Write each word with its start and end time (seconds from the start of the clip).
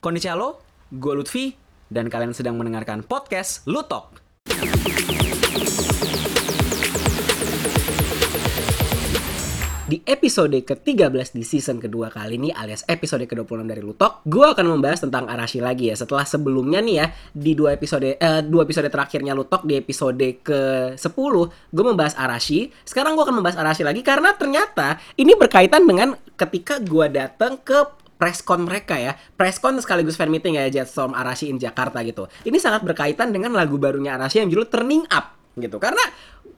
Konnichiwa 0.00 0.56
gue 0.96 1.12
Lutfi, 1.12 1.52
dan 1.92 2.08
kalian 2.08 2.32
sedang 2.32 2.56
mendengarkan 2.56 3.04
podcast 3.04 3.68
Lutok. 3.68 4.16
Di 9.84 10.00
episode 10.08 10.56
ke-13 10.56 11.36
di 11.36 11.44
season 11.44 11.76
kedua 11.76 12.08
kali 12.08 12.40
ini 12.40 12.48
alias 12.48 12.88
episode 12.88 13.28
ke-26 13.28 13.60
dari 13.68 13.84
Lutok, 13.84 14.24
gue 14.24 14.46
akan 14.48 14.72
membahas 14.72 15.04
tentang 15.04 15.28
Arashi 15.28 15.60
lagi 15.60 15.92
ya. 15.92 15.98
Setelah 16.00 16.24
sebelumnya 16.24 16.80
nih 16.80 16.96
ya, 16.96 17.06
di 17.36 17.52
dua 17.52 17.76
episode 17.76 18.16
eh, 18.16 18.40
dua 18.40 18.64
episode 18.64 18.88
terakhirnya 18.88 19.36
Lutok 19.36 19.68
di 19.68 19.76
episode 19.76 20.40
ke-10, 20.40 21.34
gue 21.76 21.84
membahas 21.84 22.16
Arashi. 22.16 22.72
Sekarang 22.88 23.20
gue 23.20 23.24
akan 23.28 23.44
membahas 23.44 23.60
Arashi 23.60 23.84
lagi 23.84 24.00
karena 24.00 24.32
ternyata 24.32 24.96
ini 25.20 25.36
berkaitan 25.36 25.84
dengan 25.84 26.16
ketika 26.40 26.80
gue 26.80 27.06
datang 27.12 27.60
ke 27.60 27.99
presscon 28.20 28.68
mereka 28.68 29.00
ya. 29.00 29.16
Presscon 29.16 29.80
sekaligus 29.80 30.20
fan 30.20 30.28
meeting 30.28 30.60
ya 30.60 30.68
Jetstorm 30.68 31.16
Arashi 31.16 31.48
in 31.48 31.56
Jakarta 31.56 32.04
gitu. 32.04 32.28
Ini 32.44 32.60
sangat 32.60 32.84
berkaitan 32.84 33.32
dengan 33.32 33.56
lagu 33.56 33.80
barunya 33.80 34.20
Arashi 34.20 34.44
yang 34.44 34.52
judul 34.52 34.68
Turning 34.68 35.08
Up 35.08 35.40
gitu. 35.56 35.80
Karena 35.80 36.04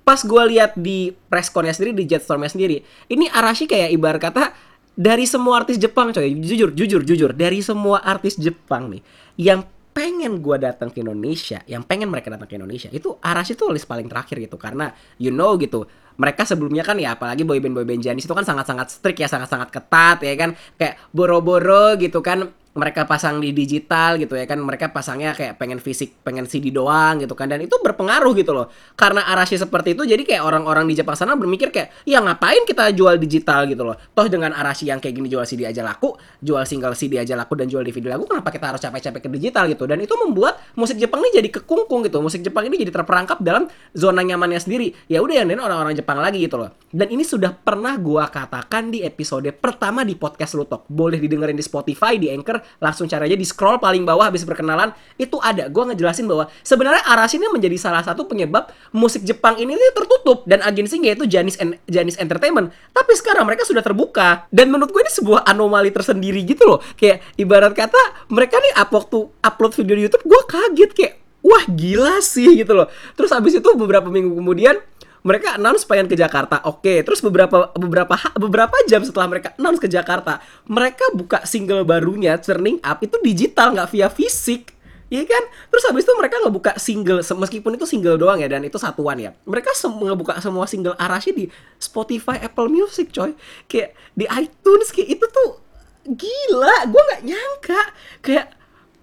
pas 0.03 0.19
gue 0.19 0.43
lihat 0.51 0.75
di 0.75 1.15
pressconnya 1.31 1.71
sendiri 1.71 2.03
di 2.03 2.05
Jetstormnya 2.11 2.51
sendiri 2.51 2.83
ini 3.07 3.31
Arashi 3.31 3.71
kayak 3.71 3.95
ibarat 3.95 4.19
kata 4.19 4.51
dari 4.99 5.25
semua 5.25 5.63
artis 5.63 5.79
Jepang 5.79 6.11
coy. 6.11 6.35
Jujur 6.43 6.75
jujur 6.75 7.07
jujur. 7.07 7.31
Dari 7.33 7.63
semua 7.63 8.03
artis 8.03 8.35
Jepang 8.37 8.91
nih 8.91 9.03
yang 9.39 9.63
pengen 9.93 10.41
gue 10.41 10.57
datang 10.57 10.89
ke 10.89 11.05
Indonesia 11.05 11.61
yang 11.69 11.85
pengen 11.85 12.09
mereka 12.09 12.33
datang 12.33 12.49
ke 12.49 12.57
Indonesia 12.57 12.89
itu 12.89 13.13
Arashi 13.21 13.53
tuh 13.53 13.71
list 13.71 13.85
paling 13.85 14.09
terakhir 14.09 14.41
gitu. 14.41 14.57
Karena 14.57 14.89
you 15.21 15.29
know 15.29 15.55
gitu 15.61 15.85
mereka 16.17 16.45
sebelumnya 16.49 16.85
kan 16.85 16.97
ya 16.97 17.17
apalagi 17.17 17.45
boyband 17.45 17.77
boyband 17.77 18.01
Janis 18.05 18.25
itu 18.25 18.35
kan 18.37 18.45
sangat-sangat 18.45 18.89
strict 18.89 19.21
ya 19.21 19.29
sangat-sangat 19.29 19.69
ketat 19.69 20.25
ya 20.25 20.35
kan. 20.35 20.51
Kayak 20.81 20.97
boro-boro 21.13 22.01
gitu 22.01 22.25
kan 22.25 22.49
mereka 22.73 23.05
pasang 23.05 23.37
di 23.37 23.53
digital 23.53 24.17
gitu 24.17 24.33
ya 24.33 24.49
kan 24.49 24.57
mereka 24.57 24.89
pasangnya 24.89 25.37
kayak 25.37 25.61
pengen 25.61 25.77
fisik 25.77 26.25
pengen 26.25 26.49
CD 26.49 26.73
doang 26.73 27.21
gitu 27.21 27.37
kan. 27.37 27.53
Dan 27.53 27.61
itu 27.65 27.77
berpengaruh 27.77 28.33
gitu 28.33 28.57
loh. 28.57 28.73
Karena 28.97 29.29
Arashi 29.29 29.61
seperti 29.61 29.93
itu 29.93 30.09
jadi 30.09 30.25
kayak 30.25 30.43
orang-orang 30.43 30.89
di 30.89 30.97
Jepang 30.97 31.13
sana 31.13 31.37
berpikir 31.37 31.69
kayak 31.69 32.09
ya 32.09 32.25
ngapain 32.25 32.65
kita 32.65 32.89
jual 32.97 33.21
digital 33.21 33.69
gitu 33.69 33.85
loh? 33.85 33.97
Toh 34.17 34.27
dengan 34.33 34.57
Arashi 34.57 34.89
yang 34.89 35.05
kayak 35.05 35.21
gini 35.21 35.29
jual 35.29 35.45
CD 35.45 35.69
aja 35.69 35.85
laku 35.85 36.17
jual 36.41 36.65
single 36.65 36.97
CD 36.97 37.21
aja 37.21 37.37
laku 37.37 37.61
dan 37.61 37.69
jual 37.69 37.85
DVD 37.85 38.17
laku 38.17 38.25
kenapa 38.25 38.49
kita 38.49 38.73
harus 38.73 38.81
capek-capek 38.81 39.21
ke 39.21 39.31
digital 39.37 39.69
gitu? 39.69 39.85
Dan 39.85 40.01
itu 40.01 40.17
membuat 40.17 40.57
musik 40.73 40.97
Jepang 40.97 41.21
ini 41.21 41.31
jadi 41.45 41.49
kekungkung 41.53 42.09
gitu. 42.09 42.25
Musik 42.25 42.41
Jepang 42.41 42.65
ini 42.65 42.81
jadi 42.81 42.93
terperangkap 42.95 43.45
dalam 43.45 43.69
zona 43.93 44.25
nyamannya 44.25 44.61
sendiri. 44.63 44.97
Ya 45.13 45.21
udah 45.21 45.45
yang 45.45 45.53
orang-orang 45.61 45.93
Jepang 45.93 46.17
lagi 46.25 46.41
gitu 46.41 46.57
loh. 46.57 46.73
Dan 46.89 47.13
ini 47.13 47.21
sudah 47.21 47.53
pernah 47.53 48.01
gua 48.01 48.33
katakan 48.33 48.89
di 48.89 49.05
episode 49.05 49.53
pertama 49.53 50.09
di 50.09 50.17
podcast 50.17 50.57
Lutok. 50.57 50.89
Boleh 50.89 51.21
didengerin 51.21 51.57
di 51.57 51.65
Spotify 51.65 52.17
di 52.17 52.33
Anchor 52.33 52.62
langsung 52.81 53.07
cari 53.11 53.29
aja 53.31 53.37
di 53.37 53.47
scroll 53.47 53.79
paling 53.79 54.03
bawah 54.07 54.31
habis 54.31 54.47
perkenalan 54.47 54.91
itu 55.21 55.37
ada. 55.43 55.69
Gue 55.69 55.93
ngejelasin 55.93 56.27
bahwa 56.27 56.49
sebenarnya 56.63 57.03
Arashi 57.07 57.39
ini 57.39 57.49
menjadi 57.53 57.77
salah 57.79 58.03
satu 58.03 58.27
penyebab 58.27 58.71
musik 58.95 59.23
Jepang 59.27 59.59
ini 59.59 59.75
tertutup 59.93 60.45
dan 60.49 60.63
agensinya 60.65 61.13
yaitu 61.13 61.29
Janis 61.29 61.59
en 61.61 61.77
Janis 61.87 62.17
Entertainment. 62.17 62.73
Tapi 62.91 63.13
sekarang 63.19 63.45
mereka 63.45 63.67
sudah 63.67 63.81
terbuka 63.85 64.47
dan 64.51 64.71
menurut 64.71 64.91
gue 64.91 65.03
ini 65.03 65.13
sebuah 65.13 65.47
anomali 65.47 65.91
tersendiri 65.91 66.43
gitu 66.47 66.65
loh. 66.65 66.79
Kayak 66.97 67.23
ibarat 67.37 67.73
kata 67.75 68.31
mereka 68.33 68.59
nih 68.59 68.73
up 68.79 68.91
waktu 68.91 69.19
upload 69.43 69.73
video 69.77 69.95
di 69.99 70.03
YouTube 70.09 70.25
gue 70.27 70.41
kaget 70.49 70.91
kayak 70.95 71.15
wah 71.43 71.65
gila 71.67 72.23
sih 72.23 72.63
gitu 72.63 72.73
loh. 72.73 72.89
Terus 73.19 73.31
habis 73.35 73.59
itu 73.59 73.69
beberapa 73.75 74.09
minggu 74.09 74.33
kemudian 74.39 74.79
mereka 75.23 75.55
announce 75.55 75.87
pengen 75.87 76.11
ke 76.11 76.19
Jakarta. 76.19 76.63
Oke, 76.67 77.03
terus 77.07 77.23
beberapa 77.23 77.71
beberapa 77.79 78.15
beberapa 78.35 78.77
jam 78.91 79.03
setelah 79.07 79.31
mereka 79.31 79.55
announce 79.55 79.79
ke 79.79 79.89
Jakarta, 79.89 80.43
mereka 80.67 81.07
buka 81.15 81.47
single 81.47 81.87
barunya 81.87 82.35
Turning 82.39 82.83
Up 82.83 82.99
itu 83.03 83.17
digital 83.23 83.75
nggak 83.75 83.89
via 83.95 84.09
fisik. 84.11 84.75
Iya 85.13 85.29
kan? 85.29 85.45
Terus 85.69 85.85
habis 85.93 86.09
itu 86.09 86.13
mereka 86.17 86.41
ngebuka 86.41 86.73
single 86.81 87.21
meskipun 87.21 87.77
itu 87.77 87.85
single 87.85 88.17
doang 88.17 88.41
ya 88.41 88.49
dan 88.49 88.65
itu 88.65 88.81
satuan 88.81 89.21
ya. 89.21 89.37
Mereka 89.45 89.77
sem 89.77 89.93
ngebuka 89.93 90.41
semua 90.41 90.65
single 90.65 90.97
Arashi 90.97 91.37
di 91.37 91.45
Spotify, 91.77 92.41
Apple 92.41 92.73
Music, 92.73 93.13
coy. 93.13 93.37
Kayak 93.69 93.93
di 94.17 94.25
iTunes 94.25 94.89
kayak 94.89 95.21
itu 95.21 95.27
tuh 95.29 95.61
gila. 96.09 96.89
Gue 96.89 97.03
nggak 97.13 97.23
nyangka. 97.29 97.83
Kayak 98.25 98.57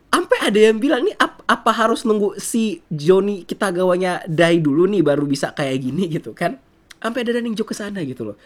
sampai 0.09 0.37
ada 0.41 0.59
yang 0.59 0.77
bilang 0.81 1.05
nih 1.05 1.15
ap, 1.17 1.45
apa 1.45 1.71
harus 1.73 2.03
nunggu 2.05 2.37
si 2.41 2.81
Joni 2.89 3.45
kita 3.45 3.69
gawanya 3.69 4.25
die 4.25 4.59
dulu 4.59 4.89
nih 4.89 5.05
baru 5.05 5.25
bisa 5.25 5.53
kayak 5.53 5.77
gini? 5.79 6.09
gitu 6.09 6.33
kan. 6.33 6.57
Sampai 6.99 7.23
ada 7.23 7.39
running 7.39 7.55
joke 7.55 7.71
ke 7.71 7.75
sana 7.77 8.03
gitu 8.03 8.33
loh. 8.33 8.37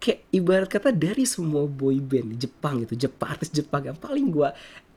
Kayak 0.00 0.24
ibarat 0.32 0.68
kata 0.70 0.96
dari 0.96 1.28
semua 1.28 1.68
boy 1.68 2.00
band 2.00 2.40
Jepang 2.40 2.86
gitu 2.86 3.08
Jepang 3.08 3.36
artis 3.36 3.52
Jepang 3.52 3.84
yang 3.84 3.98
paling 3.98 4.32
gua 4.32 4.54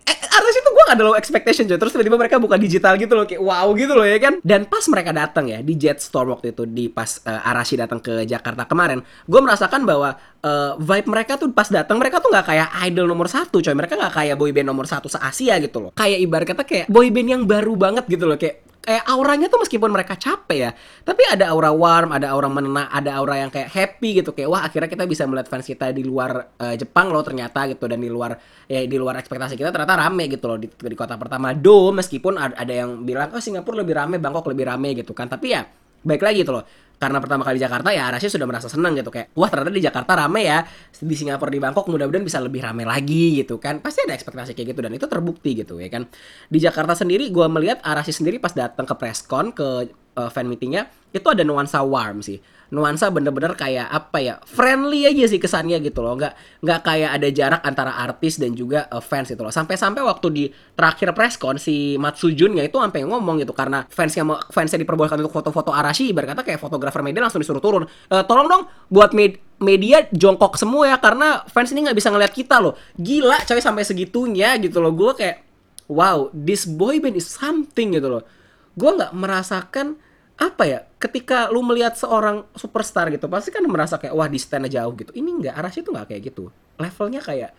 eh, 0.07 0.17
artis 0.37 0.55
itu 0.59 0.69
gue 0.69 0.83
gak 0.87 0.97
ada 0.99 1.05
low 1.05 1.15
expectation 1.15 1.65
coy 1.67 1.77
terus 1.79 1.91
tiba-tiba 1.95 2.17
mereka 2.19 2.35
buka 2.39 2.55
digital 2.59 2.95
gitu 2.99 3.13
loh 3.15 3.25
kayak 3.27 3.41
wow 3.41 3.67
gitu 3.75 3.93
loh 3.95 4.05
ya 4.07 4.17
kan? 4.19 4.39
Dan 4.43 4.67
pas 4.67 4.83
mereka 4.91 5.11
datang 5.15 5.47
ya 5.47 5.59
di 5.63 5.73
Jetstorm 5.75 6.35
waktu 6.35 6.51
itu 6.55 6.63
di 6.67 6.91
pas 6.91 7.19
uh, 7.23 7.49
Arashi 7.49 7.79
datang 7.79 8.03
ke 8.03 8.27
Jakarta 8.27 8.67
kemarin 8.67 9.01
gue 9.03 9.39
merasakan 9.39 9.87
bahwa 9.87 10.15
uh, 10.43 10.75
vibe 10.77 11.07
mereka 11.07 11.39
tuh 11.39 11.49
pas 11.55 11.67
datang 11.71 11.97
mereka 11.97 12.19
tuh 12.19 12.29
nggak 12.29 12.45
kayak 12.45 12.69
idol 12.91 13.07
nomor 13.07 13.31
satu 13.31 13.63
coy. 13.63 13.73
Mereka 13.73 13.95
nggak 13.95 14.13
kayak 14.13 14.35
boyband 14.35 14.67
nomor 14.67 14.85
satu 14.85 15.07
se 15.07 15.17
Asia 15.17 15.57
gitu 15.63 15.79
loh. 15.79 15.91
Kayak 15.95 16.19
ibarat 16.19 16.47
kata 16.53 16.63
kayak 16.67 16.85
boyband 16.91 17.27
yang 17.27 17.41
baru 17.47 17.73
banget 17.79 18.05
gitu 18.11 18.27
loh 18.27 18.35
kayak 18.35 18.72
kayak 18.83 19.07
auranya 19.07 19.47
tuh 19.47 19.63
meskipun 19.63 19.87
mereka 19.87 20.19
capek 20.19 20.59
ya 20.59 20.71
tapi 21.07 21.23
ada 21.31 21.55
aura 21.55 21.71
warm 21.71 22.11
ada 22.11 22.35
aura 22.35 22.51
menenang 22.51 22.91
ada 22.91 23.15
aura 23.15 23.39
yang 23.39 23.47
kayak 23.47 23.71
happy 23.71 24.19
gitu 24.19 24.35
kayak 24.35 24.51
wah 24.51 24.61
akhirnya 24.67 24.91
kita 24.91 25.07
bisa 25.07 25.23
melihat 25.23 25.47
fans 25.47 25.63
kita 25.63 25.95
di 25.95 26.03
luar 26.03 26.51
uh, 26.59 26.75
Jepang 26.75 27.07
loh 27.09 27.23
ternyata 27.23 27.63
gitu 27.71 27.87
dan 27.87 28.03
di 28.03 28.11
luar 28.11 28.35
ya 28.67 28.83
di 28.83 28.97
luar 28.99 29.19
ekspektasi 29.23 29.55
kita 29.55 29.71
ternyata 29.71 29.95
rame 29.95 30.27
gitu 30.27 30.45
loh 30.51 30.57
di, 30.59 30.67
di 30.67 30.95
kota 30.97 31.15
pertama. 31.15 31.55
Do 31.55 31.95
meskipun 31.95 32.35
ada, 32.35 32.73
yang 32.73 33.07
bilang 33.07 33.31
oh 33.31 33.41
Singapura 33.41 33.81
lebih 33.81 33.95
rame 33.95 34.15
Bangkok 34.19 34.51
lebih 34.51 34.67
rame 34.67 34.97
gitu 34.97 35.15
kan. 35.15 35.31
Tapi 35.31 35.47
ya 35.53 35.63
baik 36.03 36.19
lagi 36.19 36.43
gitu 36.43 36.51
loh 36.51 36.63
karena 37.03 37.19
pertama 37.19 37.43
kali 37.43 37.59
di 37.59 37.63
Jakarta 37.67 37.91
ya 37.91 38.07
Arashi 38.07 38.31
sudah 38.31 38.47
merasa 38.47 38.71
senang 38.71 38.95
gitu. 38.95 39.11
Kayak 39.11 39.35
wah 39.35 39.51
ternyata 39.51 39.75
di 39.75 39.83
Jakarta 39.83 40.11
rame 40.15 40.47
ya. 40.47 40.63
Di 40.95 41.15
Singapura 41.19 41.51
di 41.51 41.59
Bangkok 41.59 41.91
mudah-mudahan 41.91 42.23
bisa 42.23 42.39
lebih 42.39 42.63
rame 42.63 42.87
lagi 42.87 43.43
gitu 43.43 43.59
kan. 43.59 43.83
Pasti 43.83 44.07
ada 44.07 44.15
ekspektasi 44.15 44.55
kayak 44.55 44.71
gitu 44.71 44.79
dan 44.79 44.95
itu 44.95 45.03
terbukti 45.11 45.51
gitu 45.59 45.83
ya 45.83 45.91
kan. 45.91 46.07
Di 46.47 46.63
Jakarta 46.63 46.95
sendiri 46.95 47.27
gue 47.27 47.47
melihat 47.51 47.83
Arashi 47.83 48.15
sendiri 48.15 48.39
pas 48.39 48.55
datang 48.55 48.87
ke 48.87 48.95
presscon 48.95 49.51
ke 49.51 49.91
uh, 50.15 50.29
fan 50.31 50.47
meetingnya 50.47 50.87
itu 51.13 51.27
ada 51.29 51.43
nuansa 51.45 51.81
warm 51.83 52.21
sih 52.23 52.41
nuansa 52.73 53.13
bener-bener 53.13 53.53
kayak 53.53 53.85
apa 53.85 54.17
ya 54.17 54.35
friendly 54.49 55.05
aja 55.05 55.29
sih 55.29 55.37
kesannya 55.37 55.77
gitu 55.85 56.01
loh. 56.01 56.17
Nggak 56.17 56.33
nggak 56.65 56.79
kayak 56.81 57.09
ada 57.21 57.27
jarak 57.29 57.61
antara 57.61 57.93
artis 58.01 58.41
dan 58.41 58.57
juga 58.57 58.89
uh, 58.89 58.97
fans 58.97 59.29
gitu 59.29 59.45
loh. 59.45 59.53
Sampai-sampai 59.53 60.01
waktu 60.01 60.27
di 60.33 60.43
terakhir 60.73 61.13
presscon 61.13 61.61
si 61.61 61.95
Matsujunnya 62.01 62.65
itu 62.65 62.81
sampai 62.81 63.05
ngomong 63.05 63.45
gitu 63.45 63.53
karena 63.53 63.85
fansnya 63.85 64.25
fansnya 64.49 64.81
diperbolehkan 64.81 65.21
untuk 65.21 65.37
foto-foto 65.37 65.69
Arashi 65.69 66.09
berkata 66.11 66.41
kayak 66.41 66.57
fotografer 66.57 67.05
media 67.05 67.21
langsung 67.21 67.39
disuruh 67.39 67.61
turun. 67.61 67.85
E, 67.85 68.15
tolong 68.25 68.49
dong 68.49 68.63
buat 68.89 69.13
med 69.13 69.37
media 69.61 70.09
jongkok 70.09 70.57
semua 70.57 70.89
ya 70.89 70.97
karena 70.97 71.45
fans 71.45 71.69
ini 71.71 71.85
nggak 71.85 71.97
bisa 72.01 72.09
ngeliat 72.09 72.33
kita 72.33 72.57
loh. 72.57 72.73
Gila 72.97 73.45
coy 73.45 73.61
sampai 73.61 73.85
segitunya 73.85 74.57
gitu 74.57 74.81
loh. 74.81 74.89
Gue 74.89 75.13
kayak 75.13 75.45
wow 75.85 76.33
this 76.33 76.65
boy 76.65 76.97
band 76.97 77.13
is 77.13 77.29
something 77.29 77.93
gitu 77.93 78.09
loh. 78.09 78.25
Gue 78.73 78.89
nggak 78.97 79.13
merasakan 79.13 80.01
apa 80.43 80.63
ya 80.67 80.79
ketika 80.99 81.47
lu 81.47 81.63
melihat 81.63 81.95
seorang 81.95 82.43
superstar 82.51 83.07
gitu 83.15 83.31
pasti 83.31 83.47
kan 83.55 83.63
merasa 83.63 83.95
kayak 83.95 84.11
wah 84.11 84.27
di 84.27 84.39
stand 84.39 84.67
jauh 84.67 84.91
gitu. 84.99 85.15
Ini 85.15 85.29
enggak 85.39 85.55
Arashi 85.55 85.79
tuh 85.79 85.95
nggak 85.95 86.11
kayak 86.11 86.21
gitu. 86.27 86.51
Levelnya 86.75 87.23
kayak 87.23 87.51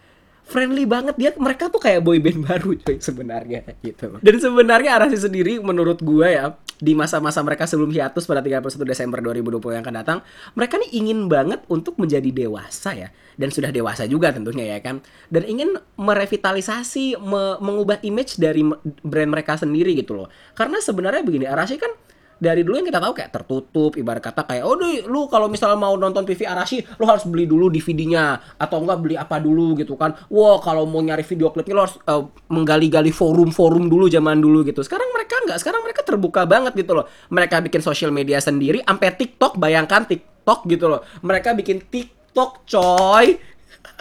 friendly 0.45 0.84
banget. 0.84 1.17
Dia 1.17 1.33
mereka 1.41 1.73
tuh 1.73 1.81
kayak 1.81 2.05
boyband 2.05 2.44
baru 2.49 2.77
coy 2.77 3.00
sebenarnya 3.00 3.65
gitu. 3.81 4.21
Dan 4.21 4.37
sebenarnya 4.37 5.00
Arashi 5.00 5.17
sendiri 5.17 5.56
menurut 5.65 6.05
gue 6.05 6.28
ya 6.28 6.53
di 6.77 6.93
masa-masa 6.93 7.41
mereka 7.41 7.65
sebelum 7.65 7.89
hiatus 7.89 8.28
pada 8.28 8.44
31 8.44 8.77
Desember 8.84 9.23
2020 9.25 9.78
yang 9.78 9.84
akan 9.87 9.97
datang 10.05 10.19
mereka 10.59 10.75
nih 10.77 10.91
ingin 11.00 11.31
banget 11.31 11.65
untuk 11.73 11.97
menjadi 11.97 12.28
dewasa 12.28 12.93
ya. 12.93 13.09
Dan 13.34 13.50
sudah 13.50 13.73
dewasa 13.73 14.05
juga 14.05 14.31
tentunya 14.31 14.77
ya 14.77 14.78
kan. 14.84 15.00
Dan 15.33 15.49
ingin 15.49 15.81
merevitalisasi 15.97 17.17
me 17.19 17.56
mengubah 17.65 18.05
image 18.05 18.37
dari 18.37 18.61
brand 19.00 19.31
mereka 19.32 19.56
sendiri 19.56 19.97
gitu 19.97 20.14
loh. 20.14 20.29
Karena 20.53 20.79
sebenarnya 20.85 21.25
begini 21.25 21.49
Arashi 21.49 21.81
kan 21.81 21.91
dari 22.39 22.67
dulu 22.67 22.83
yang 22.83 22.89
kita 22.89 23.01
tahu 23.01 23.13
kayak 23.15 23.31
tertutup 23.31 23.93
ibarat 23.95 24.23
kata 24.23 24.43
kayak 24.45 24.65
oh 24.67 24.75
deh, 24.79 25.07
lu 25.07 25.27
kalau 25.31 25.47
misalnya 25.47 25.79
mau 25.79 25.95
nonton 25.95 26.27
TV 26.27 26.45
Arashi 26.45 26.83
lu 26.99 27.05
harus 27.07 27.25
beli 27.27 27.47
dulu 27.47 27.71
DVD-nya 27.71 28.57
atau 28.59 28.83
enggak 28.83 28.99
beli 29.01 29.15
apa 29.15 29.39
dulu 29.39 29.79
gitu 29.79 29.95
kan. 29.95 30.15
Wah 30.31 30.59
kalau 30.59 30.85
mau 30.85 31.01
nyari 31.01 31.23
video 31.23 31.51
klipnya 31.55 31.75
lu 31.75 31.83
harus 31.87 31.97
uh, 32.07 32.27
menggali-gali 32.51 33.15
forum-forum 33.15 33.87
dulu 33.87 34.11
zaman 34.11 34.43
dulu 34.43 34.67
gitu. 34.67 34.83
Sekarang 34.83 35.09
mereka 35.15 35.39
enggak 35.45 35.59
sekarang 35.63 35.83
mereka 35.83 36.01
terbuka 36.03 36.43
banget 36.45 36.73
gitu 36.75 36.93
loh. 36.95 37.07
Mereka 37.31 37.63
bikin 37.65 37.81
sosial 37.81 38.11
media 38.11 38.43
sendiri 38.43 38.83
sampai 38.83 39.15
TikTok 39.15 39.57
bayangkan 39.57 40.05
TikTok 40.05 40.67
gitu 40.69 40.87
loh. 40.91 41.01
Mereka 41.23 41.55
bikin 41.55 41.87
TikTok 41.87 42.67
coy. 42.67 43.39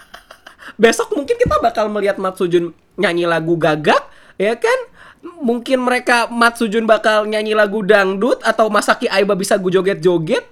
Besok 0.81 1.13
mungkin 1.13 1.35
kita 1.37 1.61
bakal 1.61 1.91
melihat 1.91 2.17
Matsujun 2.17 2.73
nyanyi 2.97 3.25
lagu 3.25 3.57
gagak 3.57 4.13
ya 4.37 4.53
kan 4.57 4.79
mungkin 5.23 5.79
mereka 5.79 6.27
Matsujun 6.27 6.83
bakal 6.83 7.23
nyanyi 7.25 7.55
lagu 7.55 7.79
dangdut 7.79 8.43
atau 8.43 8.67
Masaki 8.67 9.07
Aiba 9.07 9.33
bisa 9.39 9.55
gue 9.55 9.71
joget-joget 9.71 10.43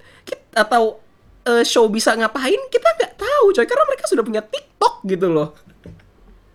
atau 0.56 1.00
uh, 1.44 1.64
show 1.64 1.84
bisa 1.92 2.16
ngapain? 2.16 2.58
Kita 2.72 2.88
nggak 2.96 3.12
tahu 3.20 3.46
coy 3.52 3.66
karena 3.68 3.84
mereka 3.84 4.04
sudah 4.08 4.24
punya 4.24 4.40
TikTok 4.40 4.94
gitu 5.04 5.28
loh. 5.28 5.52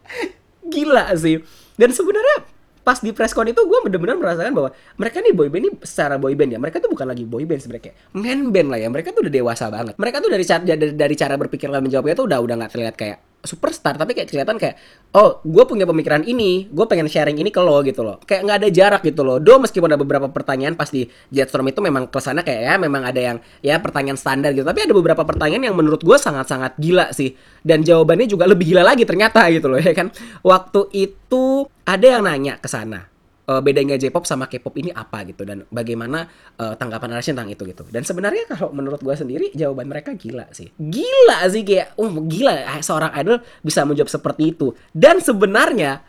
Gila 0.74 1.14
sih. 1.14 1.46
Dan 1.78 1.94
sebenarnya 1.94 2.58
pas 2.82 3.04
di 3.04 3.12
presscon 3.12 3.52
itu 3.52 3.60
gue 3.68 3.80
bener-bener 3.84 4.16
merasakan 4.16 4.56
bahwa 4.56 4.70
mereka 4.96 5.20
nih 5.20 5.36
boyband 5.36 5.64
ini 5.68 5.72
secara 5.84 6.16
boyband 6.16 6.56
ya 6.56 6.60
mereka 6.64 6.80
tuh 6.80 6.88
bukan 6.88 7.04
lagi 7.04 7.28
boyband 7.28 7.60
sebenarnya 7.60 7.92
man 8.16 8.48
band 8.56 8.72
lah 8.72 8.80
ya 8.80 8.88
mereka 8.88 9.12
tuh 9.12 9.28
udah 9.28 9.34
dewasa 9.34 9.68
banget. 9.68 10.00
Mereka 10.00 10.18
tuh 10.24 10.30
dari 10.32 10.44
cara 10.48 10.62
dari, 10.64 10.94
dari 10.96 11.16
cara 11.20 11.36
berpikir 11.36 11.68
dan 11.68 11.84
menjawabnya 11.84 12.16
tuh 12.16 12.26
udah 12.32 12.40
udah 12.40 12.56
nggak 12.64 12.72
terlihat 12.72 12.96
kayak 12.96 13.18
superstar 13.46 13.96
tapi 13.96 14.18
kayak 14.18 14.28
kelihatan 14.28 14.58
kayak 14.58 14.76
oh 15.14 15.40
gue 15.46 15.64
punya 15.70 15.88
pemikiran 15.88 16.26
ini 16.26 16.68
gue 16.68 16.86
pengen 16.90 17.08
sharing 17.08 17.38
ini 17.40 17.50
ke 17.54 17.62
lo 17.62 17.80
gitu 17.86 18.02
loh. 18.04 18.18
Kayak 18.26 18.42
nggak 18.44 18.58
ada 18.60 18.70
jarak 18.70 19.02
gitu 19.06 19.22
loh. 19.24 19.38
Do 19.40 19.58
meskipun 19.62 19.90
ada 19.90 20.00
beberapa 20.00 20.28
pertanyaan 20.30 20.76
pasti 20.76 21.08
Jetstorm 21.32 21.70
itu 21.72 21.80
memang 21.80 22.12
ke 22.12 22.20
sana 22.20 22.44
kayak 22.44 22.62
ya 22.62 22.74
memang 22.78 23.02
ada 23.08 23.18
yang 23.20 23.38
ya 23.64 23.80
pertanyaan 23.80 24.20
standar 24.20 24.52
gitu. 24.52 24.68
Tapi 24.68 24.86
ada 24.86 24.94
beberapa 24.94 25.24
pertanyaan 25.24 25.72
yang 25.72 25.76
menurut 25.78 26.02
gue 26.04 26.18
sangat-sangat 26.18 26.78
gila 26.78 27.10
sih. 27.16 27.34
Dan 27.64 27.82
jawabannya 27.84 28.28
juga 28.28 28.46
lebih 28.46 28.76
gila 28.76 28.84
lagi 28.84 29.08
ternyata 29.08 29.48
gitu 29.50 29.72
loh 29.72 29.80
ya 29.88 29.94
kan? 29.96 30.12
Waktu 30.44 30.92
itu 30.94 31.66
ada 31.88 32.06
yang 32.06 32.28
nanya 32.28 32.60
ke 32.60 32.68
sana 32.68 33.17
uh, 33.48 33.62
bedanya 33.64 33.96
J-pop 33.96 34.28
sama 34.28 34.46
K-pop 34.52 34.76
ini 34.78 34.92
apa 34.92 35.24
gitu 35.24 35.48
dan 35.48 35.64
bagaimana 35.72 36.28
uh, 36.60 36.76
tanggapan 36.76 37.18
Arashi 37.18 37.32
tentang 37.32 37.50
itu 37.50 37.64
gitu. 37.64 37.88
Dan 37.88 38.04
sebenarnya 38.04 38.46
kalau 38.52 38.76
menurut 38.76 39.00
gue 39.00 39.16
sendiri 39.16 39.56
jawaban 39.56 39.88
mereka 39.88 40.14
gila 40.14 40.52
sih. 40.52 40.70
Gila 40.76 41.48
sih 41.50 41.64
kayak, 41.64 41.98
oh 41.98 42.12
gila 42.28 42.68
seorang 42.84 43.12
idol 43.18 43.40
bisa 43.64 43.88
menjawab 43.88 44.12
seperti 44.12 44.54
itu. 44.54 44.76
Dan 44.92 45.24
sebenarnya 45.24 46.04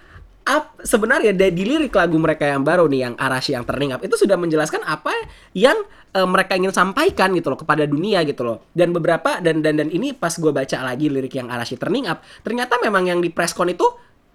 up, 0.48 0.80
sebenarnya 0.80 1.36
di 1.36 1.62
lirik 1.62 1.92
lagu 1.92 2.16
mereka 2.16 2.48
yang 2.48 2.64
baru 2.64 2.88
nih 2.88 3.00
yang 3.04 3.14
Arashi 3.20 3.52
yang 3.52 3.68
Turning 3.68 3.92
Up 3.92 4.00
itu 4.00 4.16
sudah 4.16 4.40
menjelaskan 4.40 4.80
apa 4.82 5.12
yang 5.52 5.76
uh, 6.16 6.24
mereka 6.24 6.56
ingin 6.56 6.72
sampaikan 6.72 7.36
gitu 7.36 7.52
loh 7.52 7.60
kepada 7.60 7.84
dunia 7.84 8.24
gitu 8.24 8.42
loh. 8.42 8.64
Dan 8.72 8.96
beberapa 8.96 9.38
dan 9.44 9.60
dan 9.60 9.76
dan 9.76 9.92
ini 9.92 10.16
pas 10.16 10.32
gue 10.32 10.50
baca 10.50 10.76
lagi 10.80 11.12
lirik 11.12 11.36
yang 11.36 11.52
Arashi 11.52 11.76
Turning 11.76 12.08
Up, 12.08 12.24
ternyata 12.40 12.80
memang 12.80 13.06
yang 13.06 13.20
di 13.20 13.28
presscon 13.28 13.68
itu 13.68 13.84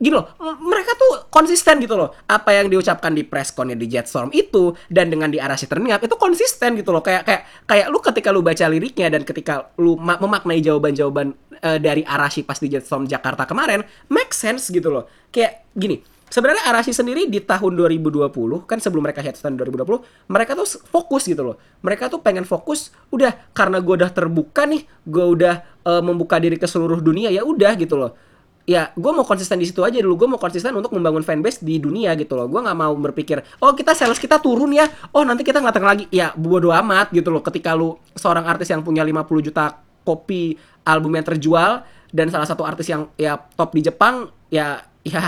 gini 0.03 0.19
loh, 0.19 0.35
mereka 0.59 0.99
tuh 0.99 1.31
konsisten 1.31 1.79
gitu 1.79 1.95
loh. 1.95 2.11
Apa 2.27 2.51
yang 2.59 2.67
diucapkan 2.67 3.15
di 3.15 3.23
pressconnya 3.23 3.79
di 3.79 3.87
Jetstorm 3.87 4.35
itu 4.35 4.75
dan 4.91 5.07
dengan 5.07 5.31
di 5.31 5.39
Arasi 5.39 5.71
Terniap 5.71 6.03
itu 6.03 6.19
konsisten 6.19 6.75
gitu 6.75 6.91
loh. 6.91 6.99
Kayak 6.99 7.23
kayak 7.23 7.41
kayak 7.63 7.87
lu 7.87 8.03
ketika 8.03 8.29
lu 8.35 8.43
baca 8.43 8.67
liriknya 8.67 9.07
dan 9.07 9.23
ketika 9.23 9.71
lu 9.79 9.95
memaknai 9.95 10.59
jawaban-jawaban 10.59 11.31
uh, 11.63 11.79
dari 11.79 12.03
Arashi 12.03 12.43
pas 12.43 12.59
di 12.59 12.67
Jetstorm 12.67 13.07
Jakarta 13.07 13.47
kemarin, 13.47 13.87
make 14.11 14.35
sense 14.35 14.67
gitu 14.67 14.91
loh. 14.91 15.07
Kayak 15.31 15.63
gini, 15.71 16.03
sebenarnya 16.33 16.65
Arashi 16.65 16.97
sendiri 16.97 17.29
di 17.29 17.37
tahun 17.45 17.77
2020 17.77 18.33
kan 18.65 18.81
sebelum 18.81 19.05
mereka 19.05 19.21
tahun 19.21 19.53
2020 19.53 20.33
mereka 20.33 20.57
tuh 20.57 20.65
fokus 20.89 21.29
gitu 21.29 21.45
loh 21.45 21.61
mereka 21.85 22.09
tuh 22.09 22.25
pengen 22.25 22.41
fokus 22.41 22.89
udah 23.13 23.53
karena 23.53 23.77
gue 23.77 23.93
udah 24.01 24.09
terbuka 24.09 24.65
nih 24.65 24.81
gue 25.05 25.25
udah 25.29 25.61
uh, 25.85 26.01
membuka 26.01 26.41
diri 26.41 26.57
ke 26.57 26.65
seluruh 26.65 26.97
dunia 27.05 27.29
ya 27.29 27.45
udah 27.45 27.77
gitu 27.77 28.01
loh 28.01 28.17
ya 28.63 28.95
gue 28.95 29.11
mau 29.11 29.27
konsisten 29.27 29.59
di 29.59 29.67
situ 29.67 29.83
aja 29.83 29.99
dulu. 29.99 30.25
Gue 30.25 30.29
mau 30.35 30.39
konsisten 30.39 30.71
untuk 30.75 30.95
membangun 30.95 31.23
fanbase 31.23 31.63
di 31.63 31.79
dunia 31.79 32.15
gitu 32.15 32.39
loh. 32.39 32.47
Gue 32.47 32.63
nggak 32.63 32.77
mau 32.77 32.93
berpikir 32.95 33.43
oh 33.59 33.75
kita 33.75 33.91
sales 33.95 34.19
kita 34.19 34.39
turun 34.39 34.71
ya. 34.71 34.87
Oh 35.11 35.23
nanti 35.27 35.43
kita 35.43 35.59
nggak 35.59 35.83
lagi. 35.83 36.05
Ya 36.09 36.31
bodo 36.35 36.71
amat 36.71 37.11
gitu 37.11 37.29
loh. 37.29 37.43
Ketika 37.43 37.75
lu 37.75 37.99
seorang 38.15 38.47
artis 38.47 38.71
yang 38.71 38.81
punya 38.81 39.03
50 39.03 39.47
juta 39.51 39.83
kopi 40.03 40.55
album 40.83 41.15
yang 41.15 41.25
terjual 41.27 41.83
dan 42.11 42.27
salah 42.31 42.47
satu 42.47 42.63
artis 42.67 42.87
yang 42.91 43.07
ya 43.15 43.39
top 43.39 43.71
di 43.75 43.81
Jepang 43.83 44.31
ya 44.51 44.83
ya 45.07 45.21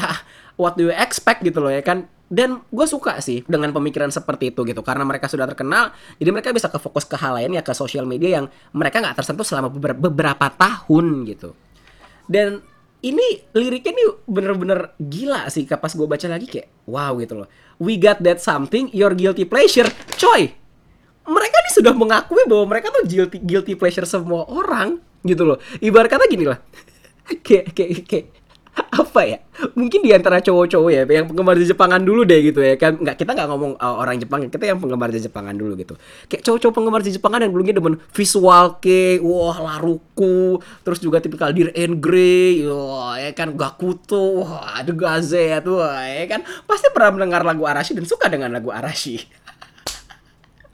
what 0.55 0.79
do 0.79 0.87
you 0.87 0.95
expect 0.95 1.43
gitu 1.43 1.59
loh 1.59 1.71
ya 1.71 1.83
kan? 1.83 2.07
Dan 2.25 2.57
gue 2.73 2.87
suka 2.89 3.21
sih 3.21 3.45
dengan 3.45 3.69
pemikiran 3.69 4.09
seperti 4.09 4.49
itu 4.49 4.65
gitu. 4.65 4.81
Karena 4.81 5.03
mereka 5.03 5.27
sudah 5.27 5.43
terkenal 5.45 5.91
jadi 6.17 6.31
mereka 6.31 6.55
bisa 6.55 6.71
ke 6.71 6.79
fokus 6.79 7.03
ke 7.03 7.19
hal 7.19 7.35
lain 7.35 7.51
ya 7.51 7.61
ke 7.61 7.75
sosial 7.75 8.07
media 8.07 8.39
yang 8.41 8.45
mereka 8.71 9.03
nggak 9.03 9.19
tersentuh 9.19 9.43
selama 9.43 9.67
beberapa 9.75 10.47
tahun 10.55 11.27
gitu. 11.27 11.51
Dan 12.25 12.63
ini 13.05 13.45
liriknya 13.53 13.93
nih 13.93 14.07
bener-bener 14.25 14.97
gila 14.97 15.45
sih 15.53 15.69
pas 15.69 15.93
gue 15.93 16.07
baca 16.09 16.25
lagi 16.25 16.49
kayak 16.49 16.89
wow 16.89 17.13
gitu 17.21 17.45
loh. 17.45 17.47
We 17.77 18.01
got 18.01 18.25
that 18.25 18.41
something 18.41 18.89
your 18.91 19.13
guilty 19.13 19.45
pleasure. 19.45 19.87
Coy 20.17 20.65
mereka 21.25 21.57
nih 21.65 21.73
sudah 21.73 21.93
mengakui 21.97 22.43
bahwa 22.45 22.65
mereka 22.69 22.93
tuh 22.93 23.03
guilty 23.09 23.37
guilty 23.41 23.73
pleasure 23.73 24.05
semua 24.05 24.45
orang 24.45 25.01
gitu 25.25 25.41
loh. 25.41 25.57
Ibarat 25.81 26.09
kata 26.13 26.29
gini 26.29 26.45
lah. 26.45 26.61
Kayak 27.45 27.73
kayak 27.73 28.05
kayak 28.05 28.25
apa 29.01 29.21
ya? 29.23 29.37
Mungkin 29.75 30.03
di 30.03 30.11
antara 30.11 30.43
cowok-cowok 30.43 30.91
ya 30.91 31.03
yang 31.07 31.31
penggemar 31.31 31.55
di 31.55 31.65
Jepangan 31.67 32.03
dulu 32.03 32.27
deh 32.27 32.39
gitu 32.43 32.59
ya. 32.59 32.75
Kan 32.75 32.99
nggak 32.99 33.15
kita 33.15 33.31
nggak 33.31 33.47
ngomong 33.47 33.71
uh, 33.79 33.95
orang 34.03 34.19
Jepang 34.19 34.43
kita 34.51 34.67
yang 34.67 34.79
penggemar 34.83 35.09
di 35.11 35.23
Jepangan 35.23 35.55
dulu 35.55 35.79
gitu. 35.79 35.95
Kayak 36.27 36.43
cowok-cowok 36.43 36.73
penggemar 36.75 37.01
di 37.01 37.11
Jepangan 37.15 37.39
yang 37.47 37.51
dulunya 37.55 37.73
demen 37.75 37.95
visual 38.11 38.65
ke 38.83 39.23
wah 39.23 39.57
laruku 39.63 40.59
terus 40.83 40.99
juga 40.99 41.23
tipikal 41.23 41.55
Dir 41.55 41.71
and 41.71 42.03
Grey 42.03 42.67
wah 42.67 43.15
ya 43.15 43.31
kan 43.31 43.55
Gakuto 43.55 44.43
wah 44.43 44.75
ada 44.75 44.91
Gaze 44.91 45.55
ya 45.55 45.63
tuh 45.63 45.79
ya 45.87 46.25
kan. 46.27 46.43
Pasti 46.67 46.91
pernah 46.91 47.15
mendengar 47.15 47.47
lagu 47.47 47.63
Arashi 47.63 47.95
dan 47.95 48.03
suka 48.03 48.27
dengan 48.27 48.51
lagu 48.51 48.69
Arashi 48.75 49.44